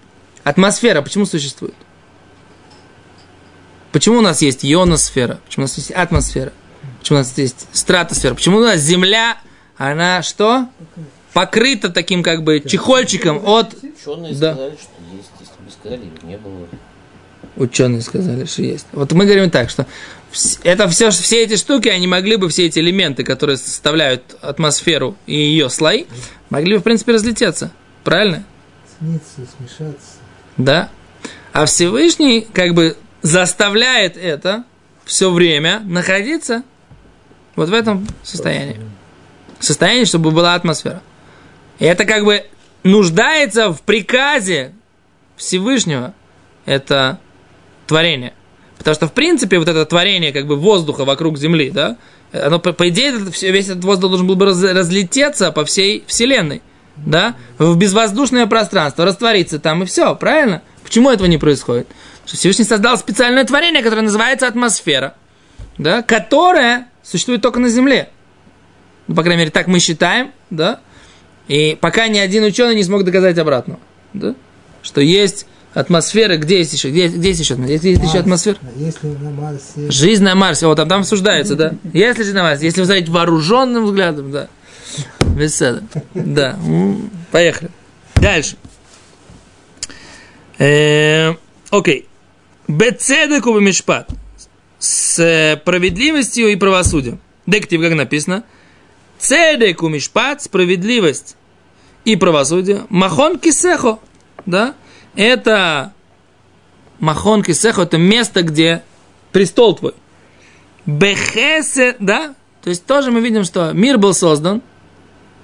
Атмосфера 0.43 1.01
почему 1.01 1.25
существует? 1.25 1.75
Почему 3.91 4.19
у 4.19 4.21
нас 4.21 4.41
есть 4.41 4.65
ионосфера? 4.65 5.39
Почему 5.45 5.63
у 5.63 5.67
нас 5.67 5.77
есть 5.77 5.91
атмосфера? 5.91 6.53
Почему 6.99 7.17
у 7.17 7.21
нас 7.21 7.37
есть 7.37 7.67
стратосфера? 7.73 8.33
Почему 8.35 8.57
у 8.57 8.61
нас 8.61 8.79
Земля, 8.79 9.37
она 9.77 10.21
что? 10.21 10.67
Покрыта 11.33 11.89
таким 11.89 12.23
как 12.23 12.43
бы 12.43 12.59
чехольчиком 12.59 13.45
от... 13.45 13.73
Ученые 13.75 14.33
Да. 14.33 14.53
сказали, 14.53 14.75
что 14.75 15.15
есть. 15.15 15.29
Если 15.39 15.63
бы 15.63 15.71
сказали, 15.71 16.11
не 16.23 16.37
было. 16.37 16.67
Ученые 17.57 18.01
сказали, 18.01 18.45
что 18.45 18.61
есть. 18.61 18.85
Вот 18.91 19.11
мы 19.13 19.25
говорим 19.25 19.49
так, 19.49 19.69
что 19.69 19.87
это 20.63 20.87
все, 20.87 21.09
все 21.09 21.43
эти 21.43 21.55
штуки, 21.55 21.87
они 21.87 22.05
могли 22.05 22.35
бы, 22.35 22.49
все 22.49 22.67
эти 22.67 22.79
элементы, 22.79 23.23
которые 23.23 23.57
составляют 23.57 24.37
атмосферу 24.41 25.17
и 25.25 25.35
ее 25.35 25.69
слои, 25.69 26.05
могли 26.49 26.75
бы, 26.75 26.81
в 26.81 26.83
принципе, 26.83 27.13
разлететься. 27.13 27.71
Правильно? 28.03 28.43
Сниться, 28.99 29.51
смешаться. 29.57 30.17
Да. 30.57 30.89
А 31.51 31.65
Всевышний 31.65 32.47
как 32.53 32.75
бы 32.75 32.95
заставляет 33.23 34.17
это 34.17 34.63
все 35.03 35.31
время 35.31 35.81
находиться 35.83 36.63
вот 37.55 37.69
в 37.69 37.73
этом 37.73 38.07
состоянии. 38.23 38.79
Состоянии, 39.59 40.05
чтобы 40.05 40.29
была 40.29 40.53
атмосфера. 40.53 41.01
И 41.79 41.85
это 41.85 42.05
как 42.05 42.23
бы 42.23 42.45
нуждается 42.83 43.71
в 43.71 43.81
приказе 43.81 44.73
Всевышнего. 45.35 46.13
Это 46.65 47.19
творение. 47.87 48.33
Потому 48.77 48.95
что, 48.95 49.07
в 49.07 49.13
принципе, 49.13 49.57
вот 49.57 49.67
это 49.67 49.85
творение 49.85 50.31
как 50.31 50.45
бы 50.45 50.55
воздуха 50.55 51.03
вокруг 51.03 51.37
Земли, 51.37 51.71
да, 51.71 51.97
оно, 52.31 52.59
по, 52.59 52.73
по 52.73 52.89
идее, 52.89 53.13
весь 53.13 53.69
этот 53.69 53.83
воздух 53.83 54.11
должен 54.11 54.27
был 54.27 54.35
бы 54.35 54.45
раз- 54.45 54.63
разлететься 54.63 55.51
по 55.51 55.65
всей 55.65 56.03
Вселенной, 56.07 56.61
да, 56.97 57.35
в 57.57 57.75
безвоздушное 57.77 58.45
пространство, 58.47 59.05
раствориться 59.05 59.59
там 59.59 59.83
и 59.83 59.85
все, 59.85 60.15
правильно? 60.15 60.61
Почему 60.83 61.09
этого 61.09 61.27
не 61.27 61.37
происходит? 61.37 61.87
Что 62.25 62.37
Всевышний 62.37 62.65
создал 62.65 62.97
специальное 62.97 63.43
творение, 63.45 63.81
которое 63.81 64.03
называется 64.03 64.47
атмосфера, 64.47 65.15
да, 65.77 66.01
которое 66.01 66.87
существует 67.03 67.41
только 67.41 67.59
на 67.59 67.69
Земле. 67.69 68.09
Ну, 69.07 69.15
по 69.15 69.23
крайней 69.23 69.39
мере, 69.39 69.51
так 69.51 69.67
мы 69.67 69.79
считаем, 69.79 70.31
да, 70.49 70.81
и 71.47 71.77
пока 71.79 72.07
ни 72.09 72.19
один 72.19 72.43
ученый 72.43 72.75
не 72.75 72.83
смог 72.83 73.03
доказать 73.03 73.37
обратного, 73.37 73.79
да, 74.13 74.35
что 74.81 75.01
есть 75.01 75.47
атмосфера, 75.73 76.37
где 76.37 76.59
есть 76.59 76.73
еще, 76.73 76.89
где, 76.89 77.07
где 77.07 77.29
есть 77.29 77.39
еще, 77.39 77.53
атмосфера? 77.53 77.89
есть, 77.89 78.03
еще 78.03 78.19
атмосфера? 78.19 78.57
Если 78.75 79.07
на 79.07 79.31
Марсе... 79.31 79.91
Жизнь 79.91 80.23
на 80.23 80.35
Марсе, 80.35 80.67
вот 80.67 80.75
там, 80.75 80.89
там 80.89 81.01
обсуждается, 81.01 81.55
да. 81.55 81.73
Если 81.93 82.23
жизнь 82.23 82.35
на 82.35 82.43
Марсе, 82.43 82.65
если 82.65 82.81
вы 82.81 82.85
знаете 82.85 83.11
вооруженным 83.11 83.85
взглядом, 83.85 84.31
да. 84.31 84.47
Беседа. 85.35 85.83
Да. 86.13 86.57
Поехали. 87.31 87.69
Дальше. 88.15 88.55
Э, 90.57 91.33
Окей. 91.69 92.07
Бецедеку 92.67 93.53
бемишпат. 93.53 94.09
С 94.79 95.19
э, 95.19 95.57
справедливостью 95.61 96.49
и 96.49 96.55
правосудием. 96.55 97.19
Дектив, 97.45 97.81
как 97.81 97.93
написано. 97.93 98.43
Цедеку 99.19 99.87
мишпат, 99.87 100.43
справедливость 100.43 101.35
и 102.05 102.15
правосудие. 102.15 102.85
Махон 102.89 103.39
кисехо. 103.39 103.99
Да? 104.45 104.75
Это 105.15 105.93
Махон 106.99 107.43
кисехо, 107.43 107.83
это 107.83 107.97
место, 107.97 108.43
где 108.43 108.83
престол 109.31 109.75
твой. 109.75 109.93
Бехесе, 110.85 111.95
да? 111.99 112.35
То 112.63 112.69
есть 112.69 112.85
тоже 112.85 113.11
мы 113.11 113.21
видим, 113.21 113.43
что 113.43 113.71
мир 113.73 113.97
был 113.97 114.13
создан. 114.13 114.61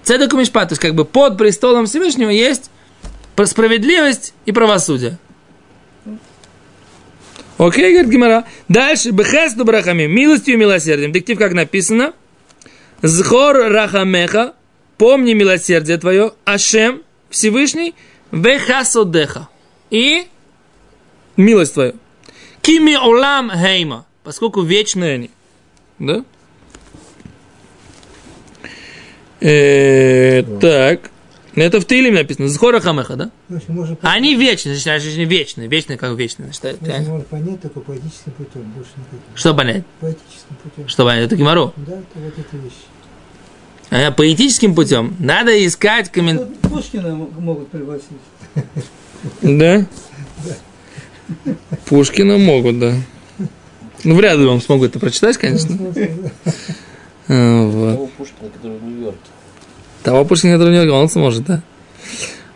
Цедек 0.03 0.33
Мишпат, 0.33 0.69
то 0.69 0.73
есть 0.73 0.81
как 0.81 0.95
бы 0.95 1.05
под 1.05 1.37
престолом 1.37 1.85
Всевышнего 1.85 2.29
есть 2.29 2.69
пр- 3.35 3.47
справедливость 3.47 4.33
и 4.45 4.51
правосудие. 4.51 5.17
Окей, 7.57 7.91
говорит 7.93 8.11
Гимара. 8.11 8.45
Дальше. 8.67 9.11
Бехес 9.11 9.53
брахами. 9.55 10.05
Милостью 10.05 10.55
и 10.55 10.57
милосердием. 10.57 11.11
Дектив, 11.11 11.37
как 11.37 11.53
написано. 11.53 12.13
Зхор 13.01 13.55
рахамеха. 13.55 14.53
Помни 14.97 15.33
милосердие 15.33 15.97
твое. 15.97 16.33
Ашем. 16.45 17.03
Всевышний. 17.29 17.95
Вехасодеха. 18.31 19.47
И 19.93 20.27
милость 21.37 21.75
твою. 21.75 21.93
Кими 22.63 22.95
олам 22.95 23.51
хейма. 23.51 24.07
Поскольку 24.23 24.63
вечные 24.63 25.13
они. 25.13 25.29
Да? 25.99 26.25
Э, 29.39 30.41
так. 30.59 31.11
Это 31.53 31.79
в 31.79 31.85
Тилиме 31.85 32.21
написано. 32.21 32.47
Зхора 32.47 32.79
хамеха, 32.79 33.15
да? 33.15 33.31
Можно 33.67 33.95
понять, 33.95 33.99
Они 34.01 34.35
вечные, 34.35 34.75
значит, 34.75 35.13
они 35.13 35.25
вечные. 35.25 35.67
Вечные, 35.67 35.99
как 35.99 36.17
вечные. 36.17 36.51
Значит, 36.51 36.81
это- 36.81 37.09
можно 37.11 37.25
понять 37.25 37.61
только 37.61 37.79
поэтическим 37.81 38.31
путем, 38.31 38.63
больше 38.71 38.89
никаким. 38.97 39.19
Что 39.35 39.53
понять? 39.53 39.83
Поэтическим 39.99 40.55
путем. 40.63 40.87
Что 40.87 41.05
понять? 41.05 41.25
Это 41.25 41.35
геморрой. 41.35 41.69
Да, 41.77 41.93
это 41.93 42.05
вот 42.15 42.33
эти 42.33 42.63
вещи. 42.63 42.75
А 43.91 44.11
поэтическим 44.11 44.73
путем 44.73 45.15
надо 45.19 45.63
искать 45.63 46.09
коммен... 46.09 46.39
Тут 46.39 46.59
Пушкина 46.61 47.13
могут 47.13 47.67
пригласить. 47.69 48.07
Да? 49.41 49.85
Пушкина 51.85 52.37
могут, 52.37 52.79
да. 52.79 52.93
Ну, 54.03 54.15
вряд 54.15 54.37
ли 54.37 54.45
вам 54.45 54.61
смогут 54.61 54.89
это 54.89 54.99
прочитать, 54.99 55.37
конечно. 55.37 55.77
А, 57.29 57.65
вот. 57.67 57.93
Того 57.93 58.07
Пушкина, 58.17 58.49
который 58.49 58.77
в 58.77 58.83
Нью-Йорке. 58.83 59.19
Того 60.03 60.25
Пушкина, 60.25 60.53
который 60.53 60.85
не 60.85 60.91
он 60.91 61.09
сможет, 61.09 61.45
да? 61.45 61.63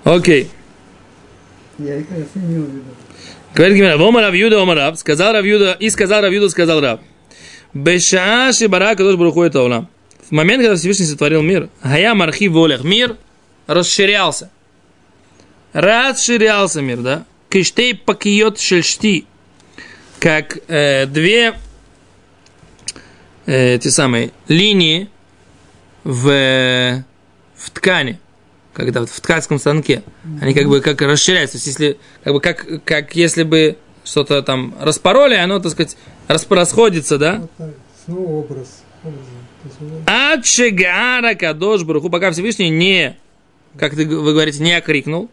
Окей. 0.04 0.50
Я 1.80 1.98
их 1.98 2.06
раз 2.10 2.28
не 2.36 2.58
увидел. 2.58 2.82
Говорит 3.54 3.78
Гимара, 3.78 3.98
Вома 3.98 4.22
Равьюда, 4.22 4.62
Ома 4.62 4.76
Рав, 4.76 5.00
сказал 5.00 5.34
Равьюда, 5.34 5.78
и 5.80 5.90
сказал 5.90 6.22
Равьюда, 6.22 6.50
сказал 6.50 6.82
Рав. 6.82 7.00
Бешаа 7.74 8.52
Шибара 8.52 8.96
Кадош 8.96 9.16
Баруху 9.16 9.44
это 9.44 9.62
Олам. 9.62 9.88
В 10.28 10.32
момент, 10.32 10.62
когда 10.62 10.76
Всевышний 10.76 11.06
сотворил 11.06 11.42
мир, 11.42 11.70
Гая 11.82 12.14
Мархи 12.14 12.48
Волях, 12.48 12.84
мир 12.84 13.16
расширялся. 13.68 14.50
Расширялся 15.78 16.82
мир, 16.82 17.02
да? 17.02 17.26
Киштей 17.50 17.94
пакиот 17.94 18.60
шельшти. 18.60 19.28
Как 20.20 20.58
э, 20.68 21.06
две 21.06 21.54
э, 23.46 23.76
эти 23.76 23.90
самые 23.90 24.32
линии 24.48 25.08
в, 26.04 27.04
в 27.56 27.70
ткани, 27.70 28.20
когда 28.74 29.02
вот 29.02 29.12
в 29.12 29.22
ткацком 29.22 29.60
станке, 29.60 30.02
они 30.42 30.56
как 30.56 30.68
бы 30.68 30.82
как 30.82 31.00
расширяются. 31.04 31.58
То 31.58 31.58
есть, 31.58 31.68
если, 31.68 32.00
как 32.24 32.34
бы 32.34 32.42
как, 32.42 32.84
как 32.84 33.16
если 33.16 33.44
бы 33.44 33.78
что-то 34.04 34.42
там 34.42 34.76
распороли, 34.82 35.36
оно, 35.36 35.60
так 35.60 35.74
сказать, 35.74 35.96
расп- 36.28 36.56
расходится, 36.56 37.20
да? 37.20 37.48
Снова 38.04 38.32
образ. 38.40 38.82
То 39.04 39.10
есть 39.64 39.76
вот 39.80 40.02
Ачегара 40.08 41.36
Кадош 41.36 41.84
Баруху, 41.84 42.10
пока 42.10 42.32
Всевышний 42.32 42.70
не, 42.70 43.16
как 43.78 43.96
ты, 43.96 44.08
вы 44.08 44.32
говорите, 44.34 44.64
не 44.64 44.74
окрикнул. 44.74 45.30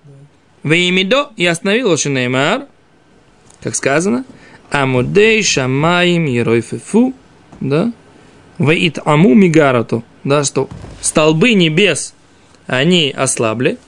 Веймидо 0.64 1.30
и 1.36 1.46
остановил 1.46 1.96
Шинеймар. 1.96 2.66
как 3.62 3.74
сказано, 3.74 4.24
Амудей 4.70 5.42
Шамаим 5.42 6.24
Еройфефу, 6.24 7.14
да, 7.60 7.92
Ваит 8.58 8.98
Аму 9.04 9.34
Мигарату, 9.34 10.02
да, 10.24 10.42
что 10.42 10.68
столбы 11.00 11.54
небес, 11.54 12.14
они 12.66 13.14
ослабли, 13.16 13.78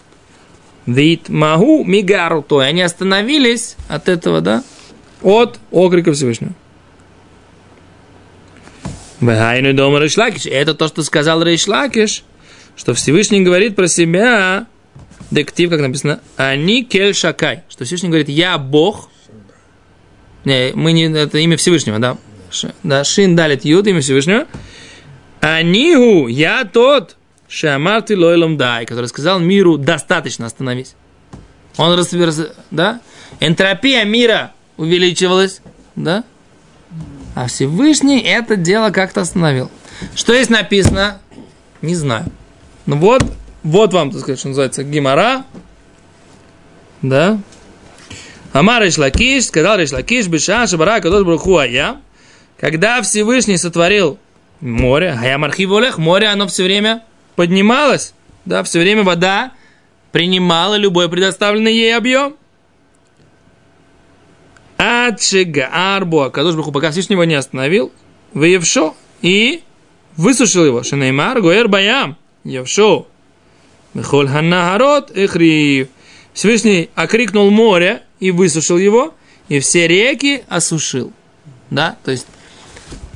Вит 0.87 1.29
Магу 1.29 1.83
Мигаруту, 1.85 2.61
и 2.61 2.65
они 2.65 2.83
остановились 2.83 3.77
от 3.89 4.09
этого, 4.09 4.41
да, 4.41 4.63
от 5.23 5.59
окрика 5.71 6.13
Всевышнего. 6.13 6.53
Вегайну 9.21 9.73
дома 9.73 9.99
Рейшлакиш. 9.99 10.47
Это 10.47 10.75
то, 10.75 10.89
что 10.89 11.03
сказал 11.03 11.43
Рейшлакиш, 11.43 12.23
что 12.77 12.95
Всевышний 12.95 13.41
говорит 13.41 13.75
про 13.75 13.89
себя, 13.89 14.67
дектив, 15.31 15.71
как 15.71 15.81
написано, 15.81 16.21
они 16.37 16.85
кель 16.85 17.15
шакай, 17.15 17.63
что 17.69 17.85
Всевышний 17.85 18.09
говорит, 18.09 18.29
я 18.29 18.59
Бог, 18.59 19.09
не, 20.45 20.73
мы 20.75 20.93
не, 20.93 21.05
это 21.05 21.39
имя 21.39 21.57
Всевышнего, 21.57 21.99
да, 21.99 22.17
да, 22.83 23.05
Шин 23.05 23.37
далит 23.37 23.65
Юд, 23.65 23.87
имя 23.87 24.01
Всевышнего, 24.01 24.47
Анигу, 25.41 26.29
я 26.29 26.65
тот, 26.65 27.17
Шамарти 27.49 28.15
лойлом 28.15 28.57
дай, 28.57 28.87
который 28.87 29.07
сказал 29.07 29.39
миру, 29.39 29.79
достаточно, 29.79 30.47
остановись. 30.47 30.95
Он 31.77 31.95
раз- 31.95 32.53
да, 32.71 33.01
энтропия 33.41 34.05
мира 34.05 34.53
увеличивалась, 34.77 35.61
да, 35.95 36.25
а 37.35 37.49
Всевышний 37.49 38.21
это 38.21 38.57
дело 38.57 38.91
как-то 38.91 39.21
остановил. 39.21 39.71
Что 40.15 40.35
здесь 40.35 40.49
написано? 40.49 41.21
Не 41.83 41.95
знаю. 41.95 42.25
Ну 42.87 42.97
вот, 42.97 43.23
вот 43.67 43.93
вам, 43.93 44.13
так 44.13 44.21
сказать, 44.21 44.39
что 44.39 44.49
называется, 44.49 44.85
гимара. 44.85 45.45
Да. 47.03 47.41
Амар 48.53 48.87
Ишлакиш, 48.87 49.47
сказал 49.47 49.83
Ишлакиш, 49.83 50.29
Биша, 50.29 50.69
Шабара, 50.69 51.01
Кадош 51.01 51.25
Бруху, 51.25 51.57
а 51.57 51.67
я. 51.67 52.01
Когда 52.59 53.03
Всевышний 53.03 53.57
сотворил 53.57 54.19
море, 54.61 55.19
а 55.21 55.27
я 55.27 55.37
Мархиволех, 55.37 55.99
море, 55.99 56.29
оно 56.29 56.47
все 56.47 56.63
время 56.63 57.03
поднималось, 57.35 58.15
да, 58.45 58.63
все 58.63 58.79
время 58.79 59.03
вода 59.03 59.51
принимала 60.13 60.77
любой 60.77 61.09
предоставленный 61.09 61.75
ей 61.75 61.97
объем. 61.97 62.37
Ачига 64.79 65.69
Арбуа, 65.73 66.31
Кадош 66.31 66.55
Бруху, 66.55 66.71
пока 66.71 66.93
Всевышний 66.93 67.15
его 67.15 67.25
не 67.25 67.35
остановил, 67.35 67.93
выевшо 68.33 68.95
и 69.23 69.63
высушил 70.17 70.65
его. 70.65 70.85
Шинеймар, 70.85 71.41
Гуэр 71.41 71.67
Баям, 71.67 72.17
Евшо, 72.45 73.09
Мехоль 73.97 74.29
Ханнахарот, 74.29 75.11
Эхрив. 75.17 75.89
Всевышний 76.35 76.91
окрикнул 76.95 77.51
море 77.51 78.03
и 78.21 78.31
высушил 78.31 78.77
его, 78.77 79.15
и 79.49 79.59
все 79.59 79.89
реки 79.89 80.43
осушил. 80.49 81.15
Да, 81.71 81.97
то 82.05 82.11
есть, 82.11 82.27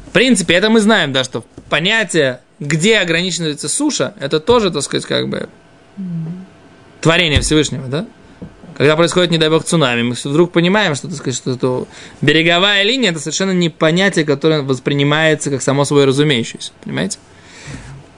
в 0.07 0.11
принципе, 0.13 0.55
это 0.55 0.71
мы 0.71 0.81
знаем, 0.81 1.13
да, 1.13 1.23
что 1.23 1.45
понятие, 1.69 2.41
где 2.61 2.97
ограничивается 2.97 3.69
суша, 3.69 4.15
это 4.19 4.41
тоже, 4.41 4.71
так 4.71 4.83
сказать, 4.83 5.05
как 5.05 5.29
бы 5.29 5.51
творение 7.03 7.43
Всевышнего, 7.43 7.87
да? 7.87 8.07
Когда 8.75 8.97
происходит, 8.97 9.31
не 9.31 9.37
дай 9.37 9.51
бог, 9.51 9.65
цунами, 9.65 10.01
мы 10.01 10.15
вдруг 10.15 10.51
понимаем, 10.51 10.95
что, 10.95 11.09
так 11.09 11.19
сказать, 11.19 11.37
что 11.37 11.51
это 11.51 11.87
береговая 12.23 12.83
линия, 12.85 13.11
это 13.11 13.21
совершенно 13.21 13.51
не 13.51 13.69
понятие, 13.69 14.25
которое 14.25 14.63
воспринимается 14.63 15.51
как 15.51 15.61
само 15.61 15.85
собой 15.85 16.07
разумеющееся, 16.07 16.73
понимаете? 16.83 17.19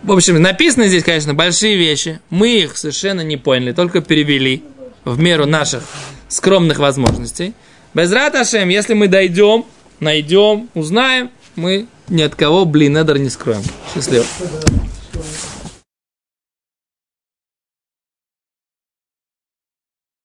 В 0.03 0.11
общем, 0.11 0.43
написаны 0.43 0.89
здесь, 0.89 1.05
конечно, 1.05 1.33
большие 1.33 1.77
вещи. 1.77 2.21
Мы 2.29 2.63
их 2.63 2.77
совершенно 2.77 3.21
не 3.21 3.37
поняли, 3.37 3.73
только 3.73 4.01
перевели 4.01 4.65
в 5.05 5.21
меру 5.21 5.47
наших 5.47 5.85
скромных 6.29 6.79
возможностей. 6.79 7.55
Без 7.95 8.11
Раташем, 8.13 8.69
если 8.69 8.95
мы 8.95 9.07
дойдем, 9.07 9.65
найдем, 10.01 10.69
узнаем, 10.75 11.31
мы 11.55 11.87
ни 12.09 12.23
от 12.23 12.35
кого 12.35 12.65
блин, 12.65 12.95
не 12.95 13.29
скроем. 13.29 13.63
Счастливо. 13.95 14.25